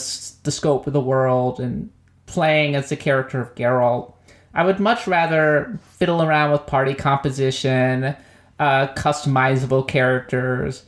[0.42, 1.90] the scope of the world and
[2.26, 4.12] playing as the character of Geralt.
[4.54, 8.14] I would much rather fiddle around with party composition,
[8.58, 10.84] uh, customizable characters.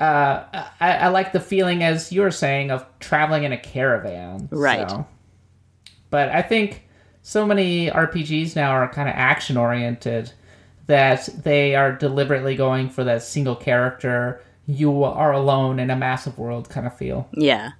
[0.00, 0.44] Uh,
[0.80, 4.48] I, I like the feeling, as you were saying, of traveling in a caravan.
[4.50, 4.88] Right.
[4.88, 5.06] So.
[6.10, 6.84] But I think
[7.22, 10.32] so many RPGs now are kind of action oriented
[10.86, 16.38] that they are deliberately going for that single character, you are alone in a massive
[16.38, 17.28] world kind of feel.
[17.34, 17.72] Yeah.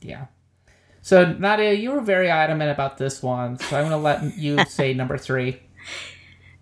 [0.00, 0.26] Yeah.
[1.00, 4.64] So Nadia, you were very adamant about this one, so I'm going to let you
[4.68, 5.60] say number three.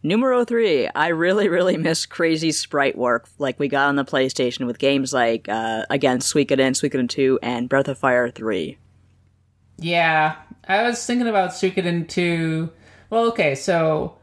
[0.07, 4.64] Numero three, I really, really miss crazy sprite work like we got on the PlayStation
[4.64, 8.79] with games like, uh, again, Suikoden, Suikoden 2, and Breath of Fire 3.
[9.79, 10.37] Yeah,
[10.69, 12.71] I was thinking about Suikoden 2.
[13.11, 14.16] Well, okay, so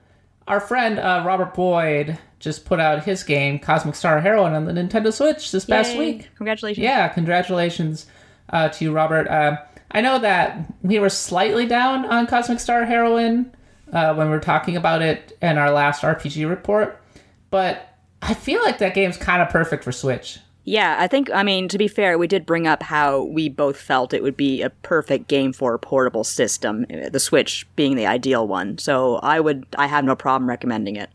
[0.47, 4.71] our friend uh, Robert Boyd just put out his game, Cosmic Star Heroine, on the
[4.71, 6.29] Nintendo Switch this past week.
[6.37, 6.81] Congratulations.
[6.81, 8.05] Yeah, congratulations
[8.47, 9.27] uh, to you, Robert.
[9.27, 9.57] Uh,
[9.91, 13.51] I know that we were slightly down on Cosmic Star Heroine
[13.93, 17.01] uh, when we were talking about it in our last RPG report,
[17.49, 20.39] but I feel like that game's kind of perfect for Switch.
[20.65, 23.75] Yeah, I think, I mean, to be fair, we did bring up how we both
[23.77, 27.95] felt it would be a perfect game for a portable system, uh, the Switch being
[27.97, 28.77] the ideal one.
[28.77, 31.09] So I would, I have no problem recommending it.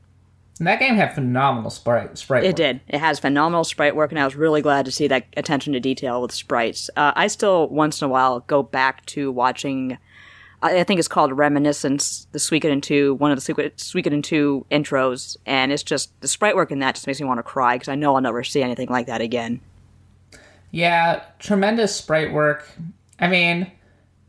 [0.58, 2.18] And that game had phenomenal sprite.
[2.18, 2.56] sprite It work.
[2.56, 2.80] did.
[2.88, 5.80] It has phenomenal sprite work, and I was really glad to see that attention to
[5.80, 6.90] detail with sprites.
[6.96, 9.98] Uh, I still, once in a while, go back to watching.
[10.60, 15.36] I think it's called Reminiscence, the Suikoden 2, one of the Suikoden Suikoden 2 intros,
[15.46, 17.88] and it's just the sprite work in that just makes me want to cry because
[17.88, 19.60] I know I'll never see anything like that again.
[20.72, 22.68] Yeah, tremendous sprite work.
[23.20, 23.70] I mean,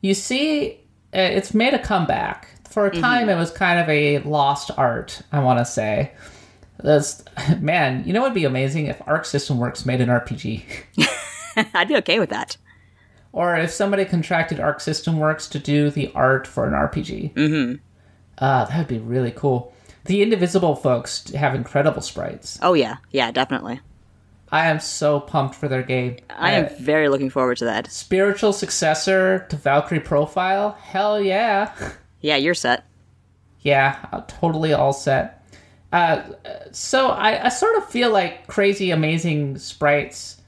[0.01, 0.79] you see,
[1.13, 2.47] uh, it's made a comeback.
[2.69, 6.11] For a time, it was kind of a lost art, I want to say.
[6.83, 7.23] This,
[7.59, 10.63] man, you know what would be amazing if Arc System Works made an RPG?
[11.73, 12.57] I'd be okay with that.
[13.31, 17.33] Or if somebody contracted Arc System Works to do the art for an RPG.
[17.33, 17.75] Mm-hmm.
[18.37, 19.73] Uh, that would be really cool.
[20.05, 22.57] The Indivisible folks have incredible sprites.
[22.61, 22.97] Oh, yeah.
[23.11, 23.81] Yeah, definitely.
[24.51, 26.17] I am so pumped for their game.
[26.31, 27.91] I am Uh, very looking forward to that.
[27.91, 30.71] spiritual successor to Valkyrie Profile?
[30.81, 31.71] Hell yeah.
[32.21, 32.85] Yeah, you're set.
[33.61, 35.45] Yeah, uh, totally all set.
[35.93, 36.23] Uh,
[36.71, 40.41] so I, I sort of feel like crazy amazing sprites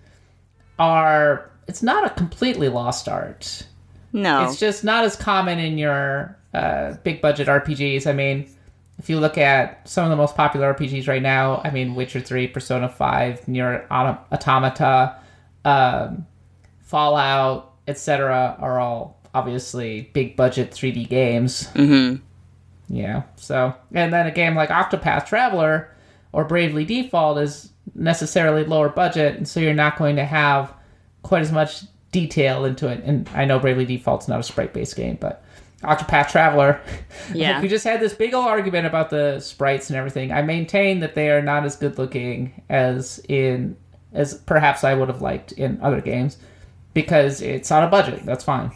[0.79, 1.50] are.
[1.71, 3.65] It's not a completely lost art.
[4.11, 4.43] No.
[4.43, 8.07] It's just not as common in your uh, big budget RPGs.
[8.07, 8.53] I mean,
[8.99, 12.19] if you look at some of the most popular RPGs right now, I mean, Witcher
[12.19, 15.15] 3, Persona 5, NieR Automata,
[15.63, 16.27] um,
[16.81, 21.69] Fallout, etc., are all obviously big budget 3D games.
[21.69, 22.17] mm-hmm.
[22.93, 23.23] Yeah.
[23.37, 25.89] So, and then a game like Octopath Traveler
[26.33, 30.73] or Bravely Default is necessarily lower budget, and so you're not going to have
[31.23, 33.03] quite as much detail into it.
[33.03, 35.43] And I know Bravely Default's not a sprite based game, but
[35.83, 36.81] Octopath Traveler.
[37.33, 37.61] Yeah.
[37.61, 40.31] we just had this big old argument about the sprites and everything.
[40.31, 43.77] I maintain that they are not as good looking as in
[44.13, 46.37] as perhaps I would have liked in other games
[46.93, 48.25] because it's on a budget.
[48.25, 48.71] That's fine.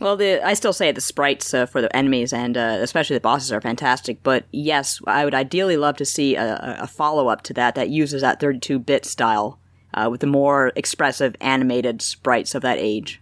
[0.00, 3.20] Well, the I still say the sprites uh, for the enemies and uh, especially the
[3.20, 4.22] bosses are fantastic.
[4.22, 7.88] But yes, I would ideally love to see a, a follow up to that that
[7.88, 9.58] uses that 32 bit style
[9.94, 13.20] uh, with the more expressive animated sprites of that age.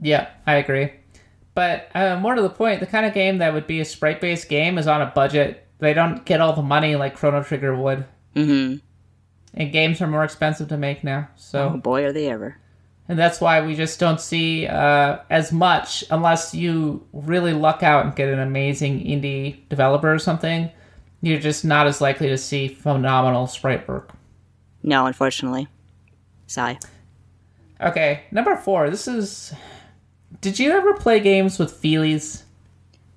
[0.00, 0.92] Yeah, I agree.
[1.54, 4.20] But uh, more to the point, the kind of game that would be a sprite
[4.20, 5.66] based game is on a budget.
[5.78, 8.04] They don't get all the money like Chrono Trigger would.
[8.34, 8.76] Mm-hmm.
[9.54, 11.28] And games are more expensive to make now.
[11.36, 12.56] So Oh boy, are they ever!
[13.08, 18.06] and that's why we just don't see uh, as much unless you really luck out
[18.06, 20.70] and get an amazing indie developer or something.
[21.20, 24.12] You're just not as likely to see phenomenal sprite work.
[24.82, 25.68] No, unfortunately.
[26.46, 26.78] Sigh.
[27.80, 28.90] Okay, number four.
[28.90, 29.52] This is.
[30.40, 32.42] Did you ever play games with feelies?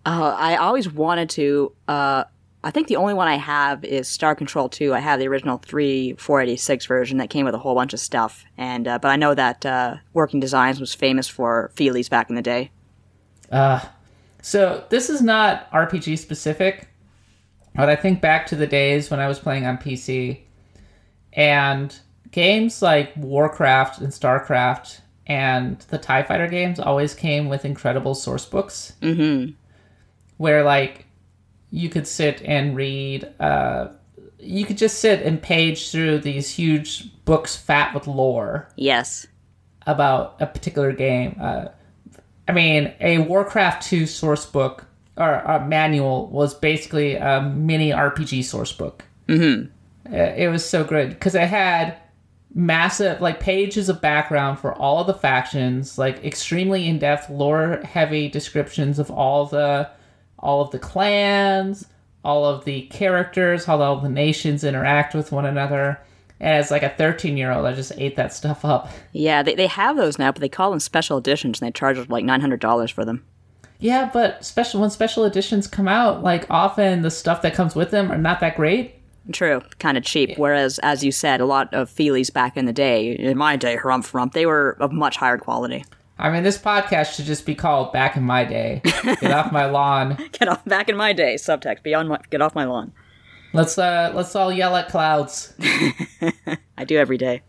[0.06, 1.72] Uh, I always wanted to.
[1.88, 2.26] Uh,
[2.64, 4.92] I think the only one I have is Star Control 2.
[4.94, 8.44] I have the original 3 486 version that came with a whole bunch of stuff.
[8.58, 12.36] And uh, but I know that uh, Working Designs was famous for feelies back in
[12.36, 12.72] the day.
[13.52, 13.82] Uh,
[14.42, 16.88] so this is not RPG specific,
[17.76, 20.40] but I think back to the days when I was playing on PC,
[21.36, 21.98] and
[22.32, 28.46] games like Warcraft and Starcraft and the TIE Fighter games always came with incredible source
[28.46, 28.94] books.
[29.02, 29.52] Mm-hmm.
[30.38, 31.06] where like
[31.72, 33.88] you could sit and read uh
[34.40, 39.26] you could just sit and page through these huge books fat with lore Yes.
[39.88, 41.66] about a particular game uh
[42.48, 44.86] i mean a warcraft 2 source book
[45.18, 49.72] or a manual was basically a mini rpg source book Mm-hmm.
[50.12, 51.10] Uh, it was so good.
[51.10, 51.98] Because it had
[52.54, 58.30] massive like pages of background for all of the factions like extremely in-depth lore heavy
[58.30, 59.86] descriptions of all the
[60.40, 61.86] all of the clans
[62.24, 66.00] all of the characters how all the nations interact with one another.
[66.40, 68.90] And as like a 13 year old i just ate that stuff up.
[69.12, 71.98] Yeah, they, they have those now, but they call them special editions and they charge
[72.10, 73.26] like $900 for them.
[73.80, 77.92] yeah but special when special editions come out like often the stuff that comes with
[77.92, 78.95] them are not that great
[79.32, 80.38] True, kind of cheap.
[80.38, 83.76] Whereas, as you said, a lot of feelies back in the day, in my day,
[83.78, 85.84] harumph rump, they were of much higher quality.
[86.20, 89.66] i mean this podcast should just be called back in my day get off my
[89.66, 91.36] lawn Get off back in my day.
[91.36, 92.94] Subtext beyond my, get off my lawn.
[93.54, 95.54] Let's uh let's all yell at clouds.
[96.78, 97.42] I do every day.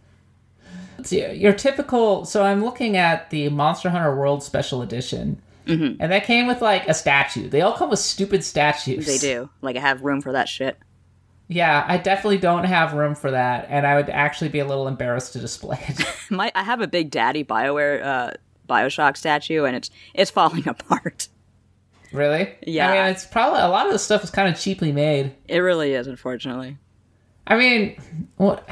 [1.02, 2.24] See, your typical.
[2.24, 6.00] So I'm looking at the Monster Hunter World Special Edition, Mm-hmm.
[6.00, 7.48] and that came with like a statue.
[7.48, 9.04] They all come with stupid statues.
[9.04, 9.50] They do.
[9.62, 10.78] Like I have room for that shit.
[11.48, 14.88] Yeah, I definitely don't have room for that, and I would actually be a little
[14.88, 16.04] embarrassed to display it.
[16.30, 18.30] My I have a big daddy Bioware uh,
[18.68, 21.28] Bioshock statue, and it's it's falling apart.
[22.12, 22.54] really?
[22.66, 22.90] Yeah.
[22.90, 25.34] I mean, it's probably a lot of the stuff is kind of cheaply made.
[25.46, 26.78] It really is, unfortunately.
[27.46, 27.96] I mean,
[28.38, 28.68] what?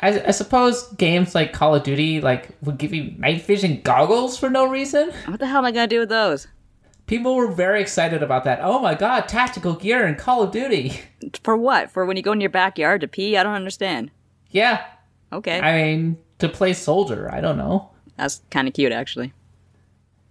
[0.00, 4.36] I, I suppose games like Call of Duty like would give you night vision goggles
[4.38, 5.12] for no reason.
[5.26, 6.48] What the hell am I gonna do with those?
[7.08, 8.60] People were very excited about that.
[8.62, 11.00] Oh my god, tactical gear in Call of Duty.
[11.42, 11.90] For what?
[11.90, 13.36] For when you go in your backyard to pee?
[13.36, 14.10] I don't understand.
[14.50, 14.84] Yeah,
[15.32, 17.90] Okay, I mean, to play soldier, I don't know.
[18.16, 19.32] that's kind of cute, actually.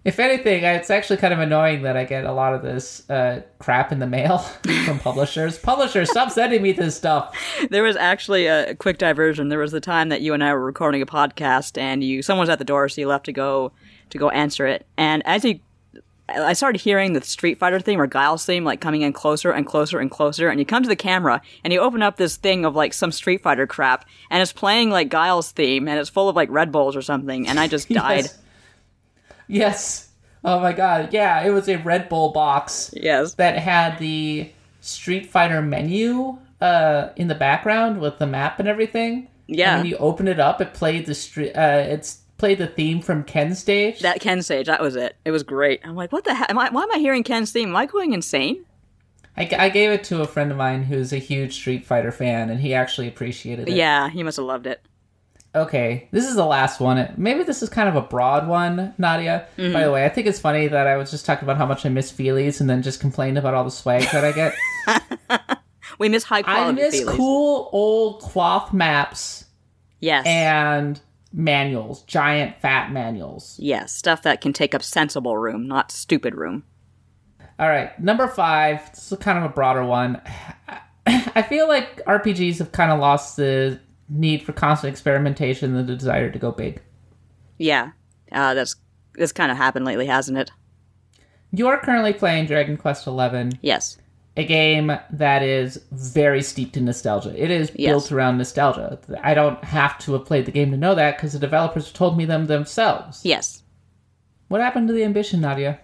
[0.04, 3.42] If anything, it's actually kind of annoying that I get a lot of this uh,
[3.60, 4.38] crap in the mail
[4.86, 5.60] from publishers.
[5.64, 7.36] publishers, stop sending me this stuff.
[7.70, 9.50] There was actually a quick diversion.
[9.50, 12.44] There was the time that you and I were recording a podcast, and you someone
[12.44, 13.72] was at the door, so you left to go
[14.12, 14.86] to go answer it.
[14.98, 15.60] And as you,
[16.30, 19.66] I started hearing the Street Fighter theme or Guile's theme like coming in closer and
[19.66, 20.50] closer and closer.
[20.50, 23.12] And you come to the camera, and you open up this thing of like some
[23.12, 26.72] Street Fighter crap, and it's playing like Guile's theme, and it's full of like Red
[26.72, 27.48] Bulls or something.
[27.48, 28.26] And I just died.
[28.26, 28.40] Yes.
[29.48, 30.10] Yes.
[30.44, 31.14] Oh my god.
[31.14, 33.34] Yeah, it was a Red Bull box yes.
[33.36, 39.28] that had the Street Fighter menu uh, in the background with the map and everything.
[39.48, 39.76] Yeah.
[39.76, 41.54] And when you open it up, it played the street.
[41.54, 44.00] Uh, it's played the theme from Ken stage.
[44.02, 45.16] That Ken stage, that was it.
[45.26, 45.82] It was great.
[45.84, 46.50] I'm like, what the heck?
[46.50, 47.70] Am I, why am I hearing Ken's theme?
[47.70, 48.64] Am I going insane?
[49.36, 52.50] I, I gave it to a friend of mine who's a huge Street Fighter fan,
[52.50, 53.76] and he actually appreciated it.
[53.76, 54.82] Yeah, he must have loved it.
[55.56, 57.14] Okay, this is the last one.
[57.18, 59.48] Maybe this is kind of a broad one, Nadia.
[59.58, 59.74] Mm-hmm.
[59.74, 61.86] By the way, I think it's funny that I was just talking about how much
[61.86, 65.58] I miss Feelies and then just complained about all the swag that I get.
[66.00, 66.62] We miss high quality.
[66.82, 67.18] I miss feelings.
[67.18, 69.46] cool old cloth maps
[70.00, 70.28] Yes.
[70.28, 71.00] and
[71.34, 73.56] manuals, giant fat manuals.
[73.60, 76.64] Yes, stuff that can take up sensible room, not stupid room.
[77.60, 78.92] All right, number five.
[78.94, 80.22] This is kind of a broader one.
[81.08, 85.96] I feel like RPGs have kind of lost the need for constant experimentation and the
[85.96, 86.82] desire to go big.
[87.58, 87.92] Yeah,
[88.32, 88.76] uh, that's
[89.16, 90.52] that's kind of happened lately, hasn't it?
[91.52, 93.98] You're currently playing Dragon Quest XI, Yes.
[94.38, 97.34] A game that is very steeped in nostalgia.
[97.36, 97.90] It is Yes.
[97.92, 99.00] built around nostalgia.
[99.24, 102.18] I don't have to have played the game to know that because the developers told
[102.18, 103.22] me them themselves.
[103.26, 103.64] Yes.
[104.48, 105.80] What happened to the ambition, Nadia?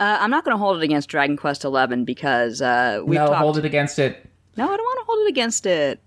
[0.00, 3.28] Uh, I'm not going to hold it against Dragon Quest XI because uh, we've no,
[3.28, 3.38] talked.
[3.38, 4.28] hold it against it.
[4.56, 6.00] No, I don't want to hold it against it.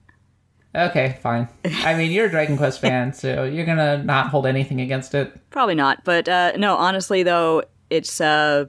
[0.76, 1.48] Okay, fine.
[1.64, 5.32] I mean, you're a Dragon Quest fan, so you're gonna not hold anything against it.
[5.50, 6.04] Probably not.
[6.04, 8.66] But uh, no, honestly though, it's uh,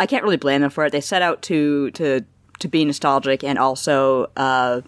[0.00, 0.92] I can't really blame them for it.
[0.92, 2.24] They set out to to
[2.58, 4.80] to be nostalgic and also uh,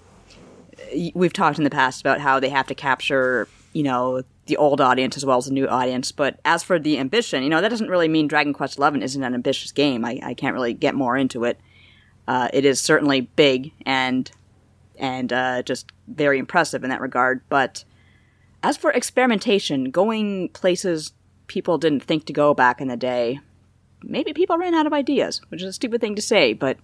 [1.15, 4.81] we've talked in the past about how they have to capture you know the old
[4.81, 6.13] audience as well as the new audience.
[6.13, 9.23] But as for the ambition, you know that doesn't really mean Dragon Quest XI isn't
[9.23, 10.03] an ambitious game.
[10.03, 11.61] I, I can't really get more into it.
[12.27, 14.31] Uh, it is certainly big and
[14.99, 17.43] and uh, just very impressive in that regard.
[17.51, 17.85] But
[18.63, 21.13] as for experimentation, going places
[21.49, 23.41] people didn't think to go back in the day,
[24.03, 26.79] maybe people ran out of ideas, which is a stupid thing to say, but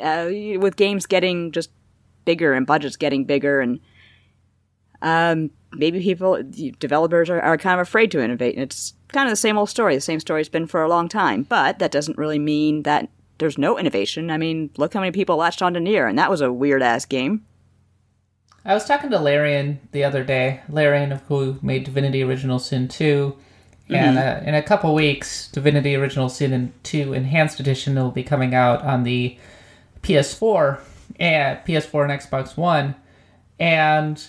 [0.00, 0.26] uh,
[0.58, 1.70] with games getting just
[2.24, 3.80] bigger and budgets getting bigger and
[5.02, 6.42] um, maybe people,
[6.78, 8.54] developers are, are kind of afraid to innovate.
[8.54, 9.94] And it's kind of the same old story.
[9.94, 13.58] The same story's been for a long time, but that doesn't really mean that there's
[13.58, 14.30] no innovation.
[14.30, 17.06] I mean, look how many people latched onto Nier, and that was a weird ass
[17.06, 17.44] game.
[18.64, 20.60] I was talking to Larian the other day.
[20.68, 23.34] Larian, of who made Divinity Original Sin 2.
[23.98, 28.54] And uh, in a couple weeks, Divinity Original Sin 2 Enhanced Edition will be coming
[28.54, 29.36] out on the
[30.02, 30.80] PS4
[31.18, 32.94] and PS4 and Xbox One.
[33.58, 34.22] And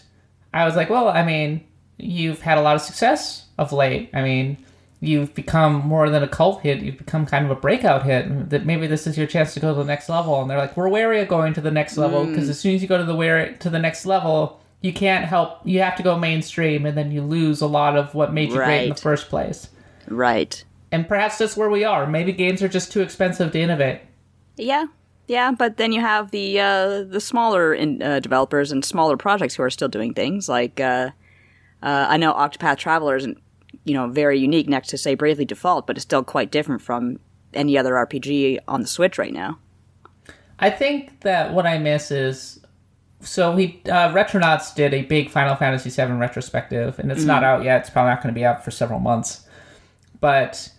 [0.54, 1.66] I was like, well, I mean,
[1.98, 4.10] you've had a lot of success of late.
[4.14, 4.58] I mean,
[5.00, 6.82] you've become more than a cult hit.
[6.82, 8.50] You've become kind of a breakout hit.
[8.50, 10.42] That maybe this is your chance to go to the next level.
[10.42, 12.82] And they're like, we're wary of going to the next level because as soon as
[12.82, 15.60] you go to the wary to the next level, you can't help.
[15.64, 18.56] You have to go mainstream, and then you lose a lot of what made you
[18.56, 19.70] great in the first place.
[20.08, 20.64] Right.
[20.92, 22.06] And perhaps that's where we are.
[22.06, 24.02] Maybe games are just too expensive to innovate.
[24.58, 24.88] Yeah,
[25.28, 29.56] yeah, but then you have the uh, the smaller in, uh, developers and smaller projects
[29.56, 31.12] who are still doing things like uh,
[31.82, 33.38] uh, I know Octopath Traveler isn't
[33.86, 37.20] you know very unique next to say Bravely Default, but it's still quite different from
[37.54, 39.60] any other RPG on the Switch right now.
[40.60, 42.60] I think that what I miss is
[43.22, 47.64] so we uh, Retronauts did a big Final Fantasy VII retrospective, and it's not out
[47.64, 47.82] yet.
[47.82, 49.46] It's probably not going to be out for several months.
[50.20, 50.70] But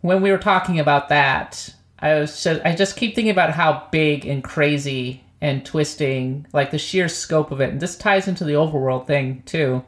[0.00, 3.88] when we were talking about that, I was just, I just keep thinking about how
[3.90, 8.44] big and crazy and twisting, like the sheer scope of it, and this ties into
[8.44, 9.84] the overworld thing too.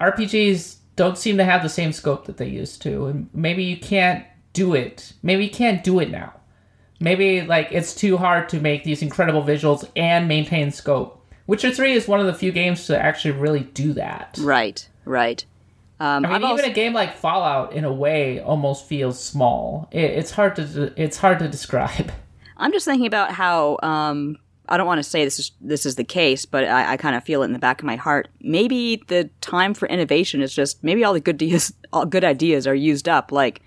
[0.00, 3.76] RPGs don't seem to have the same scope that they used to, and maybe you
[3.76, 5.12] can't do it.
[5.22, 6.34] Maybe you can't do it now
[7.02, 11.18] maybe like it's too hard to make these incredible visuals and maintain scope.
[11.46, 14.38] Witcher Three is one of the few games to actually really do that.
[14.40, 15.44] Right, right.
[15.98, 19.22] Um, I mean, I've even also- a game like Fallout, in a way, almost feels
[19.22, 19.88] small.
[19.90, 22.12] It, it's hard to it's hard to describe.
[22.56, 24.36] I'm just thinking about how um,
[24.68, 27.16] I don't want to say this is this is the case, but I, I kind
[27.16, 28.28] of feel it in the back of my heart.
[28.40, 32.66] Maybe the time for innovation is just maybe all the good ideas, all good ideas
[32.66, 33.32] are used up.
[33.32, 33.62] Like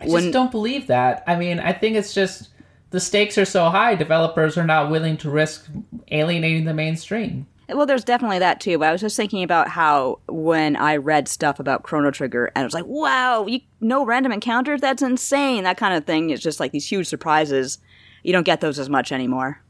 [0.00, 1.22] I just don't believe that.
[1.26, 2.48] I mean, I think it's just
[2.92, 3.94] the stakes are so high.
[3.94, 5.66] Developers are not willing to risk
[6.10, 7.46] alienating the mainstream.
[7.68, 8.78] Well, there's definitely that too.
[8.78, 12.62] But I was just thinking about how when I read stuff about Chrono Trigger, and
[12.62, 14.82] I was like, "Wow, you no random encounters?
[14.82, 16.30] That's insane!" That kind of thing.
[16.30, 17.78] It's just like these huge surprises.
[18.22, 19.62] You don't get those as much anymore.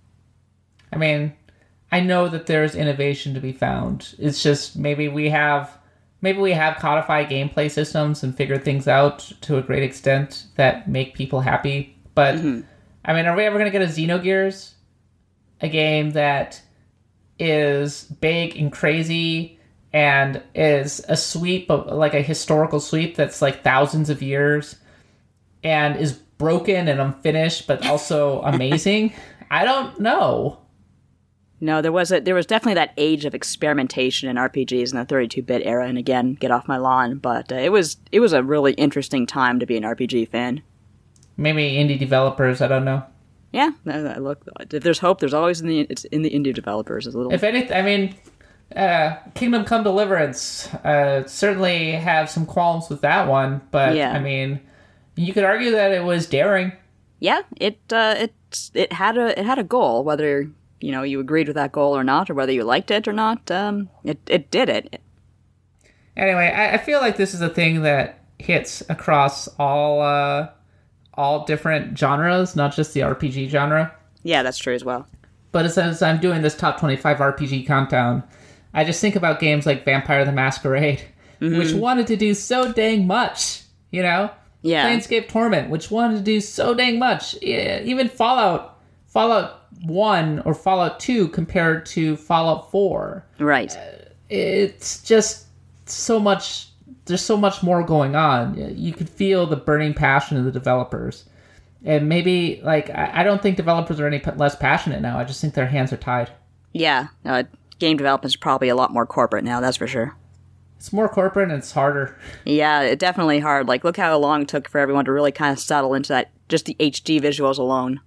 [0.93, 1.33] I mean,
[1.93, 4.15] I know that there's innovation to be found.
[4.19, 5.79] It's just maybe we have
[6.23, 10.89] maybe we have codified gameplay systems and figured things out to a great extent that
[10.89, 11.97] make people happy.
[12.15, 12.61] But mm-hmm.
[13.05, 14.73] I mean, are we ever going to get a Xenogears?
[15.61, 16.61] A game that
[17.39, 19.59] is big and crazy
[19.93, 24.77] and is a sweep of like a historical sweep that's like thousands of years
[25.63, 29.13] and is broken and unfinished but also amazing.
[29.51, 30.59] I don't know.
[31.61, 35.07] No, there was a there was definitely that age of experimentation in RPGs in the
[35.07, 37.19] 32-bit era, and again, get off my lawn.
[37.19, 40.63] But uh, it was it was a really interesting time to be an RPG fan.
[41.43, 43.03] Maybe indie developers, I don't know.
[43.53, 47.07] Yeah, look, if there's hope, there's always in the it's in the indie developers.
[47.07, 48.15] It's A little, If anything, I mean,
[48.75, 54.13] uh, Kingdom Come Deliverance uh, certainly have some qualms with that one, but Yeah.
[54.13, 54.61] I mean,
[55.17, 56.73] you could argue that it was daring.
[57.19, 58.33] yeah, it uh, it
[58.73, 60.49] it had a it had a goal, whether
[60.81, 63.13] you know you agreed with that goal or not, or whether you liked it or
[63.13, 63.51] not.
[63.51, 65.01] Um, it it did it.
[66.17, 70.49] Anyway, I, I feel like this is a thing that hits across all uh,
[71.15, 73.95] all different genres, not just the RPG genre.
[74.23, 75.07] Yeah, that's true as well.
[75.51, 78.23] But as, I'm doing this top 25 RPG countdown,
[78.73, 81.03] I just think about games like Vampire the Masquerade,
[81.41, 81.59] mm-hmm.
[81.59, 84.31] which wanted to do so dang much, you know?
[84.63, 84.89] Yeah.
[84.89, 87.37] Planescape Torment, which wanted to do so dang much.
[87.43, 93.77] Yeah, Even Fallout, Fallout One or Fallout Two compared to Fallout Four, Right.
[93.77, 95.47] Uh, it's just
[95.87, 96.69] so much.
[97.07, 98.77] There's so much more going on.
[98.77, 101.25] You could feel the burning passion of the developers,
[101.85, 105.19] and maybe like I I don't think developers are any p- less passionate now.
[105.19, 106.31] I just think their hands are tied.
[106.73, 107.09] Yeah.
[107.25, 107.45] Uh,
[107.79, 110.17] game is probably a lot more corporate now, that's for sure.
[110.77, 112.17] It's more corporate and it's harder.
[112.45, 113.69] Yeah, it definitely hard.
[113.69, 116.31] Like, look how long it took for everyone to really kind of settle into that,
[116.49, 118.01] just the HD visuals alone.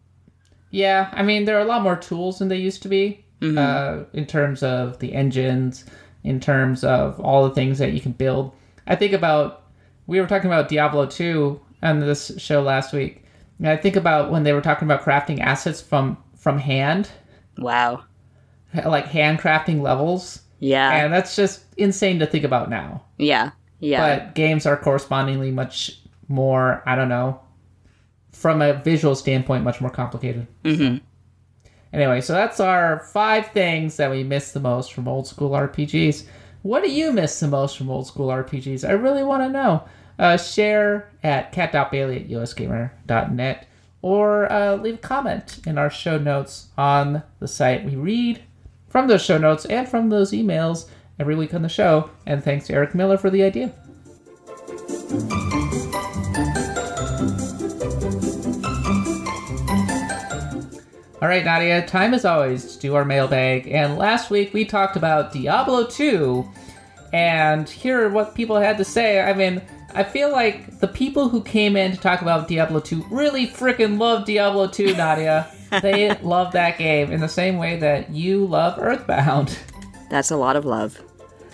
[0.72, 4.04] Yeah, I mean, there are a lot more tools than they used to be uh,
[4.14, 5.86] in terms of the engines,
[6.24, 8.52] in terms of all the things that you can build.
[8.88, 9.64] I think about,
[10.08, 13.24] we were talking about Diablo 2 on this show last week.
[13.60, 17.10] And I think about when they were talking about crafting assets from from hand,
[17.58, 18.04] Wow.
[18.86, 20.42] like handcrafting levels.
[20.60, 20.92] Yeah.
[20.92, 23.04] And that's just insane to think about now.
[23.18, 23.52] yeah.
[23.80, 24.18] Yeah.
[24.20, 27.40] But games are correspondingly much more, I don't know,
[28.32, 30.48] from a visual standpoint, much more complicated.
[30.64, 31.02] Mhm.
[31.94, 36.26] Anyway, so that's our five things that we miss the most from old school RPGs.
[36.66, 38.90] What do you miss the most from old school RPGs?
[38.90, 39.84] I really want to know.
[40.18, 43.68] Uh, share at kat.bailey at usgamer.net
[44.02, 47.86] or uh, leave a comment in our show notes on the site.
[47.86, 48.42] We read
[48.90, 50.90] from those show notes and from those emails
[51.20, 52.10] every week on the show.
[52.26, 53.72] And thanks to Eric Miller for the idea.
[61.22, 63.68] All right, Nadia, time as always to do our mailbag.
[63.70, 66.46] And last week we talked about Diablo 2,
[67.14, 69.22] and here are what people had to say.
[69.22, 69.62] I mean,
[69.94, 73.98] I feel like the people who came in to talk about Diablo 2 really freaking
[73.98, 75.50] love Diablo 2, Nadia.
[75.82, 79.58] they love that game in the same way that you love Earthbound.
[80.10, 81.02] That's a lot of love.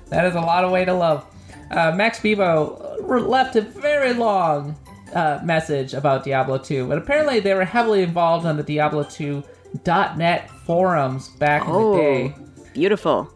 [0.09, 1.23] That is a lot of way to love.
[1.69, 4.75] Uh, Max Bebo left a very long
[5.13, 10.49] uh, message about Diablo 2, but apparently they were heavily involved on the Diablo 2.net
[10.65, 12.35] forums back in the Oh, day.
[12.73, 13.29] beautiful.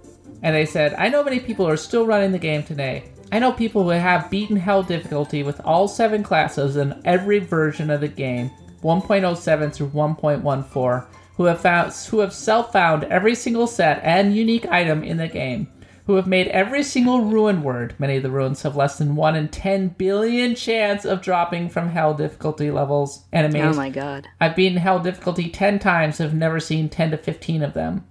[0.44, 3.06] And they said, I know many people are still running the game today.
[3.32, 7.90] I know people who have beaten hell difficulty with all seven classes in every version
[7.90, 8.52] of the game,
[8.84, 11.06] 1.07 through 1.14,
[11.36, 15.68] who have found who have self-found every single set and unique item in the game,
[16.06, 17.96] who have made every single rune word.
[17.98, 21.90] Many of the runes have less than 1 in 10 billion chance of dropping from
[21.90, 23.26] hell difficulty levels.
[23.74, 24.28] Oh my god.
[24.40, 28.06] I've beaten Hell difficulty 10 times, have never seen 10 to 15 of them.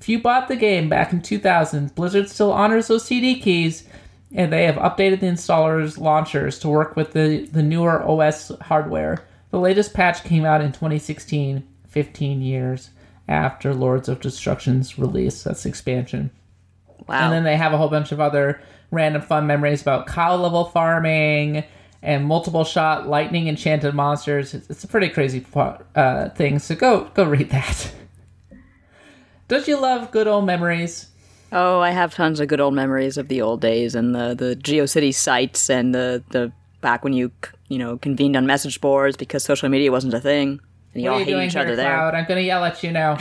[0.00, 3.84] If you bought the game back in 2000, Blizzard still honors those CD keys,
[4.32, 9.24] and they have updated the installer's launchers to work with the, the newer OS hardware.
[9.50, 12.90] The latest patch came out in 2016, 15 years
[13.28, 15.44] after Lords of Destruction's release.
[15.44, 16.30] That's expansion.
[17.08, 17.24] Wow.
[17.24, 20.64] And then they have a whole bunch of other random fun memories about cow level
[20.66, 21.64] farming
[22.02, 24.54] and multiple shot lightning enchanted monsters.
[24.54, 26.58] It's, it's a pretty crazy uh, thing.
[26.58, 27.92] So go go read that.
[29.48, 31.08] Don't you love good old memories?
[31.52, 34.56] oh, I have tons of good old memories of the old days and the the
[34.56, 37.30] GeoCity sites and the the back when you
[37.68, 40.60] you know convened on message boards because social media wasn't a thing
[40.92, 41.86] and you What all hate each other there.
[41.86, 42.14] Cloud?
[42.14, 43.18] I'm gonna yell at you now.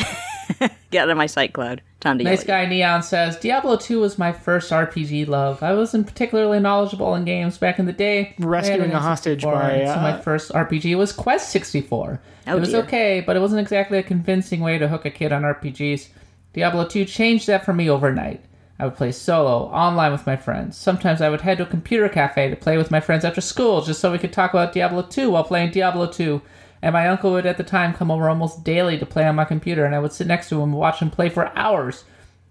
[0.92, 1.82] Get out of my site, Cloud.
[2.06, 2.60] Time to Nice yell.
[2.60, 5.64] guy Neon says Diablo 2 was my first RPG love.
[5.64, 8.36] I wasn't particularly knowledgeable in games back in the day.
[8.38, 11.12] Rescuing I had an a hostage N64, by, and so my uh, first RPG was
[11.12, 12.22] Quest 64.
[12.46, 12.82] Oh, it was dear.
[12.84, 16.10] okay, but it wasn't exactly a convincing way to hook a kid on RPGs.
[16.54, 18.40] Diablo 2 changed that for me overnight.
[18.78, 20.78] I would play solo, online with my friends.
[20.78, 23.82] Sometimes I would head to a computer cafe to play with my friends after school
[23.82, 26.40] just so we could talk about Diablo 2 while playing Diablo 2.
[26.86, 29.44] And my uncle would at the time come over almost daily to play on my
[29.44, 32.04] computer, and I would sit next to him and watch him play for hours.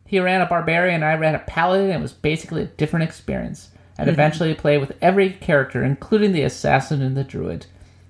[0.06, 3.70] He ran a barbarian, I ran a paladin, and it was basically a different experience.
[3.96, 4.10] I'd mm-hmm.
[4.10, 7.66] eventually play with every character, including the assassin and the druid.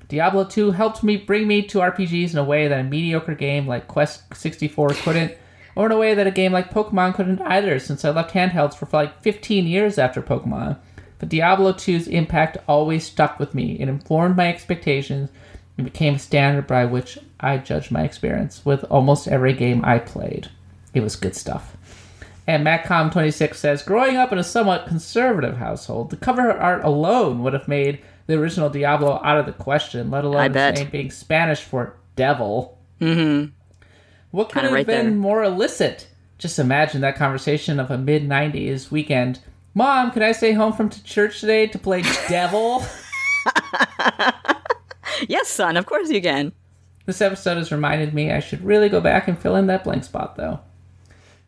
[0.09, 3.67] Diablo 2 helped me bring me to RPGs in a way that a mediocre game
[3.67, 5.35] like Quest 64 couldn't,
[5.77, 8.75] or in a way that a game like Pokemon couldn't either, since I left handhelds
[8.75, 10.79] for like 15 years after Pokemon.
[11.19, 13.79] But Diablo 2's impact always stuck with me.
[13.79, 15.29] It informed my expectations
[15.77, 19.99] and became a standard by which I judged my experience with almost every game I
[19.99, 20.49] played.
[20.93, 21.77] It was good stuff.
[22.47, 27.55] And MacCom26 says, growing up in a somewhat conservative household, the cover art alone would
[27.55, 31.61] have made the original Diablo out of the question, let alone its name being Spanish
[31.63, 32.79] for devil.
[33.01, 33.51] Mm-hmm.
[34.31, 35.15] What could Kinda have right been there.
[35.15, 36.09] more illicit?
[36.39, 39.41] Just imagine that conversation of a mid 90s weekend.
[39.75, 42.85] Mom, can I stay home from church today to play devil?
[45.29, 45.77] Yes, son.
[45.77, 46.53] Of course you can.
[47.07, 50.05] This episode has reminded me I should really go back and fill in that blank
[50.05, 50.61] spot, though.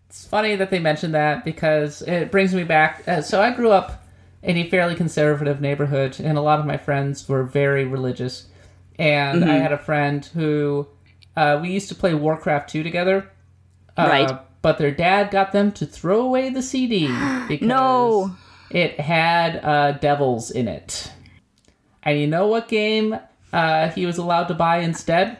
[0.09, 3.03] It's funny that they mentioned that because it brings me back.
[3.09, 4.05] Uh, so I grew up
[4.43, 8.47] in a fairly conservative neighborhood, and a lot of my friends were very religious.
[8.99, 10.87] And I had a friend who
[11.37, 13.31] uh, we used to play Warcraft 2 together.
[13.97, 14.39] Uh, Right.
[14.63, 17.07] But their dad got them to throw away the CD
[17.49, 18.35] because No.
[18.71, 21.13] it had uh, devils in it.
[22.03, 23.19] And you know what game
[23.57, 25.39] uh, he was allowed to buy instead?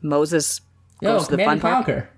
[0.00, 0.60] Moses
[1.02, 1.60] goes to the fun.
[1.60, 2.08] Conquer.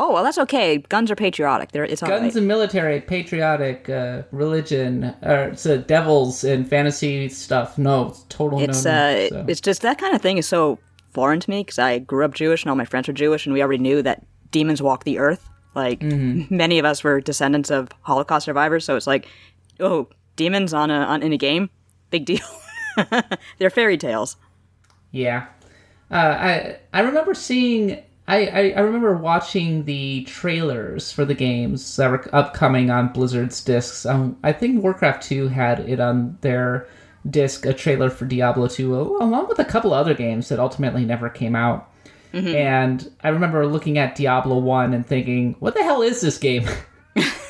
[0.00, 0.78] Oh well, that's okay.
[0.78, 1.72] Guns are patriotic.
[1.72, 2.36] They're, it's all Guns right.
[2.36, 7.76] and military, patriotic, uh, religion, it's uh, devils and fantasy stuff.
[7.78, 8.90] No, it's total It's no.
[8.92, 9.44] uh, so.
[9.48, 10.78] it's just that kind of thing is so
[11.10, 13.52] foreign to me because I grew up Jewish and all my friends are Jewish, and
[13.52, 15.48] we already knew that demons walk the earth.
[15.74, 16.54] Like Mm-hmm.
[16.56, 19.26] many of us were descendants of Holocaust survivors, so it's like,
[19.80, 21.70] oh, demons on a on in a game,
[22.10, 22.38] big deal.
[23.58, 24.36] They're fairy tales.
[25.10, 25.46] Yeah,
[26.10, 28.02] uh, I I remember seeing.
[28.26, 33.64] I, I, I remember watching the trailers for the games that were upcoming on Blizzard's
[33.64, 34.04] discs.
[34.04, 36.86] Um, I think Warcraft 2 had it on their
[37.30, 41.30] disc, a trailer for Diablo 2, along with a couple other games that ultimately never
[41.30, 41.90] came out.
[42.54, 46.68] And I remember looking at Diablo 1 and thinking, what the hell is this game?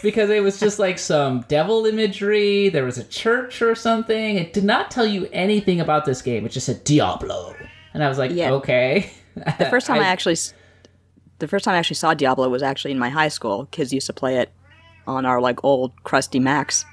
[0.03, 2.69] because it was just like some devil imagery.
[2.69, 4.37] There was a church or something.
[4.37, 6.45] It did not tell you anything about this game.
[6.47, 7.55] It just said Diablo,
[7.95, 8.53] and I was like, Yeah.
[8.53, 9.11] okay.
[9.35, 10.37] The first time I, actually,
[11.39, 13.67] the first time I actually saw Diablo was actually in my high school.
[13.71, 14.51] Kids used to play it
[15.07, 16.85] on our like old crusty Macs.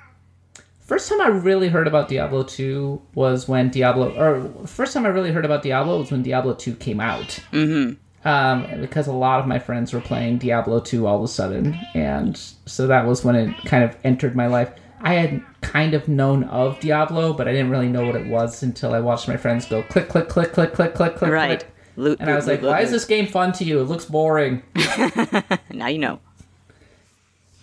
[0.80, 5.10] first time I really heard about Diablo two was when Diablo, or first time I
[5.10, 7.40] really heard about Diablo was when Diablo two came out.
[7.52, 7.96] Mm-hmm.
[8.26, 11.80] Um, because a lot of my friends were playing Diablo two all of a sudden,
[11.94, 14.72] and so that was when it kind of entered my life.
[15.02, 18.64] I had kind of known of Diablo, but I didn't really know what it was
[18.64, 21.60] until I watched my friends go click, click, click, click, click, click, click, Right.
[21.60, 21.72] click.
[21.98, 23.80] Loot, And I was loot, like, loot, why is this game fun to you?
[23.80, 24.64] It looks boring.
[25.72, 26.20] Now you know.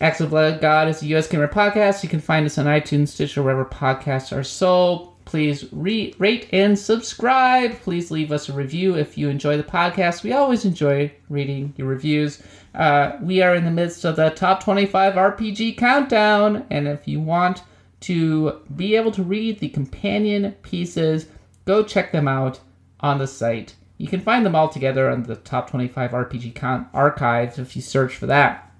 [0.00, 2.02] Axe of Blood God is a US Gamer podcast.
[2.02, 5.11] You can find us on iTunes, Stitcher, wherever podcasts are sold.
[5.32, 7.80] Please re- rate and subscribe.
[7.80, 10.22] Please leave us a review if you enjoy the podcast.
[10.22, 12.42] We always enjoy reading your reviews.
[12.74, 17.18] Uh, we are in the midst of the top 25 RPG countdown, and if you
[17.18, 17.62] want
[18.00, 21.28] to be able to read the companion pieces,
[21.64, 22.60] go check them out
[23.00, 23.74] on the site.
[23.96, 27.80] You can find them all together on the top 25 RPG count archives if you
[27.80, 28.70] search for that.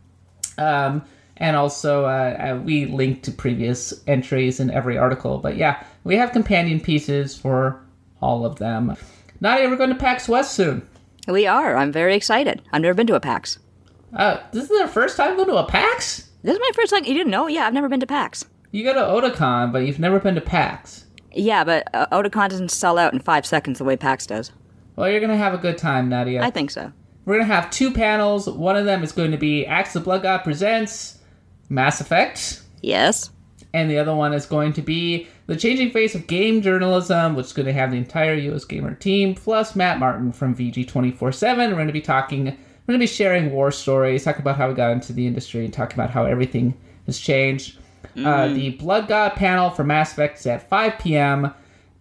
[0.59, 1.03] Um,
[1.39, 2.09] and also, uh,
[2.59, 5.39] uh, we link to previous entries in every article.
[5.39, 7.83] But yeah, we have companion pieces for
[8.21, 8.97] all of them.
[9.41, 10.87] Nadia, we're going to PAX West soon.
[11.27, 11.77] We are.
[11.77, 12.63] I'm very excited.
[12.73, 13.59] I've never been to a PAX.
[14.15, 16.29] Uh, this is our first time going to a PAX?
[16.43, 17.05] This is my first time.
[17.05, 17.47] You didn't know?
[17.47, 18.45] Yeah, I've never been to PAX.
[18.71, 21.07] You go to Otakon, but you've never been to PAX.
[21.33, 24.53] Yeah, but uh, Otakon doesn't sell out in five seconds the way PAX does.
[24.97, 26.43] Well, you're going to have a good time, Nadia.
[26.43, 26.93] I think so.
[27.25, 28.49] We're going to have two panels.
[28.49, 31.19] One of them is going to be Axe of the Blood God Presents
[31.73, 32.63] Mass Effect.
[32.83, 33.31] Yes.
[33.75, 37.47] and the other one is going to be the changing face of game journalism, which
[37.47, 41.11] is going to have the entire US Gamer team plus Matt Martin from VG twenty
[41.11, 41.71] four seven.
[41.71, 42.53] We're going to be talking, we're
[42.87, 45.73] going to be sharing war stories, talking about how we got into the industry, and
[45.73, 46.75] talking about how everything
[47.07, 47.79] has changed.
[48.17, 51.55] Uh, the Blood God panel for Mass Effect is at five p.m.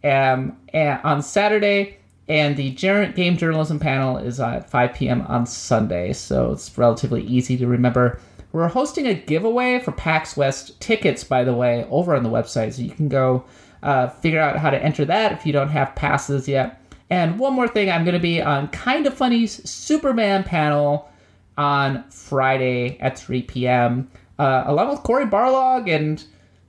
[0.03, 1.97] Um, on Saturday,
[2.27, 5.21] and the ger- game journalism panel is at 5 p.m.
[5.27, 8.19] on Sunday, so it's relatively easy to remember.
[8.51, 12.73] We're hosting a giveaway for PAX West tickets, by the way, over on the website,
[12.73, 13.45] so you can go
[13.81, 16.81] uh, figure out how to enter that if you don't have passes yet.
[17.09, 21.09] And one more thing, I'm going to be on Kind of Funny's Superman panel
[21.57, 24.09] on Friday at 3 p.m.
[24.39, 26.23] Uh, along with Cory Barlog and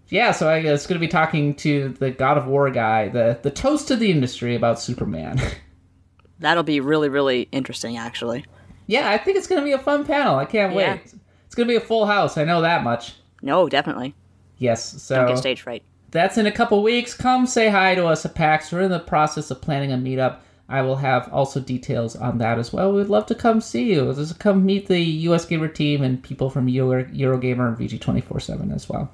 [0.09, 3.39] yeah, so I guess going to be talking to the God of War guy, the
[3.43, 5.41] the toast of the industry about Superman.
[6.39, 8.45] That'll be really, really interesting, actually.
[8.87, 10.37] yeah, I think it's going to be a fun panel.
[10.37, 10.95] I can't Yeah.
[10.95, 11.15] wait.
[11.53, 12.39] It's going to be a full house.
[12.39, 13.13] I know that much.
[13.43, 14.15] No, definitely.
[14.57, 15.83] Yes, So Don't get stage fright.
[16.11, 17.13] that's in a couple weeks.
[17.13, 18.73] Come say hi to us at PAX.
[18.73, 20.39] We're in the process of planning a meetup.
[20.71, 22.95] I will have also details on that as well.
[22.95, 24.15] We'd love to come see you.
[24.15, 24.99] Just come meet the
[25.29, 29.11] US Gamer team and people from Euro, Eurogamer and VG247 as well.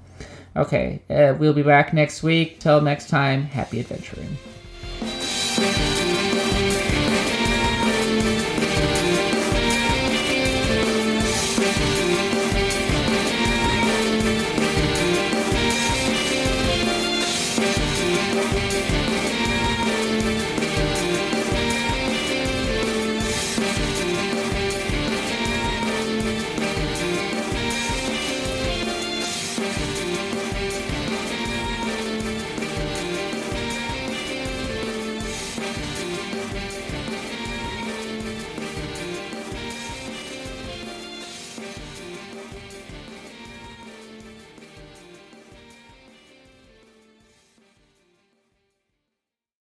[0.54, 2.60] Okay, uh, we'll be back next week.
[2.60, 4.38] Till next time, happy adventuring.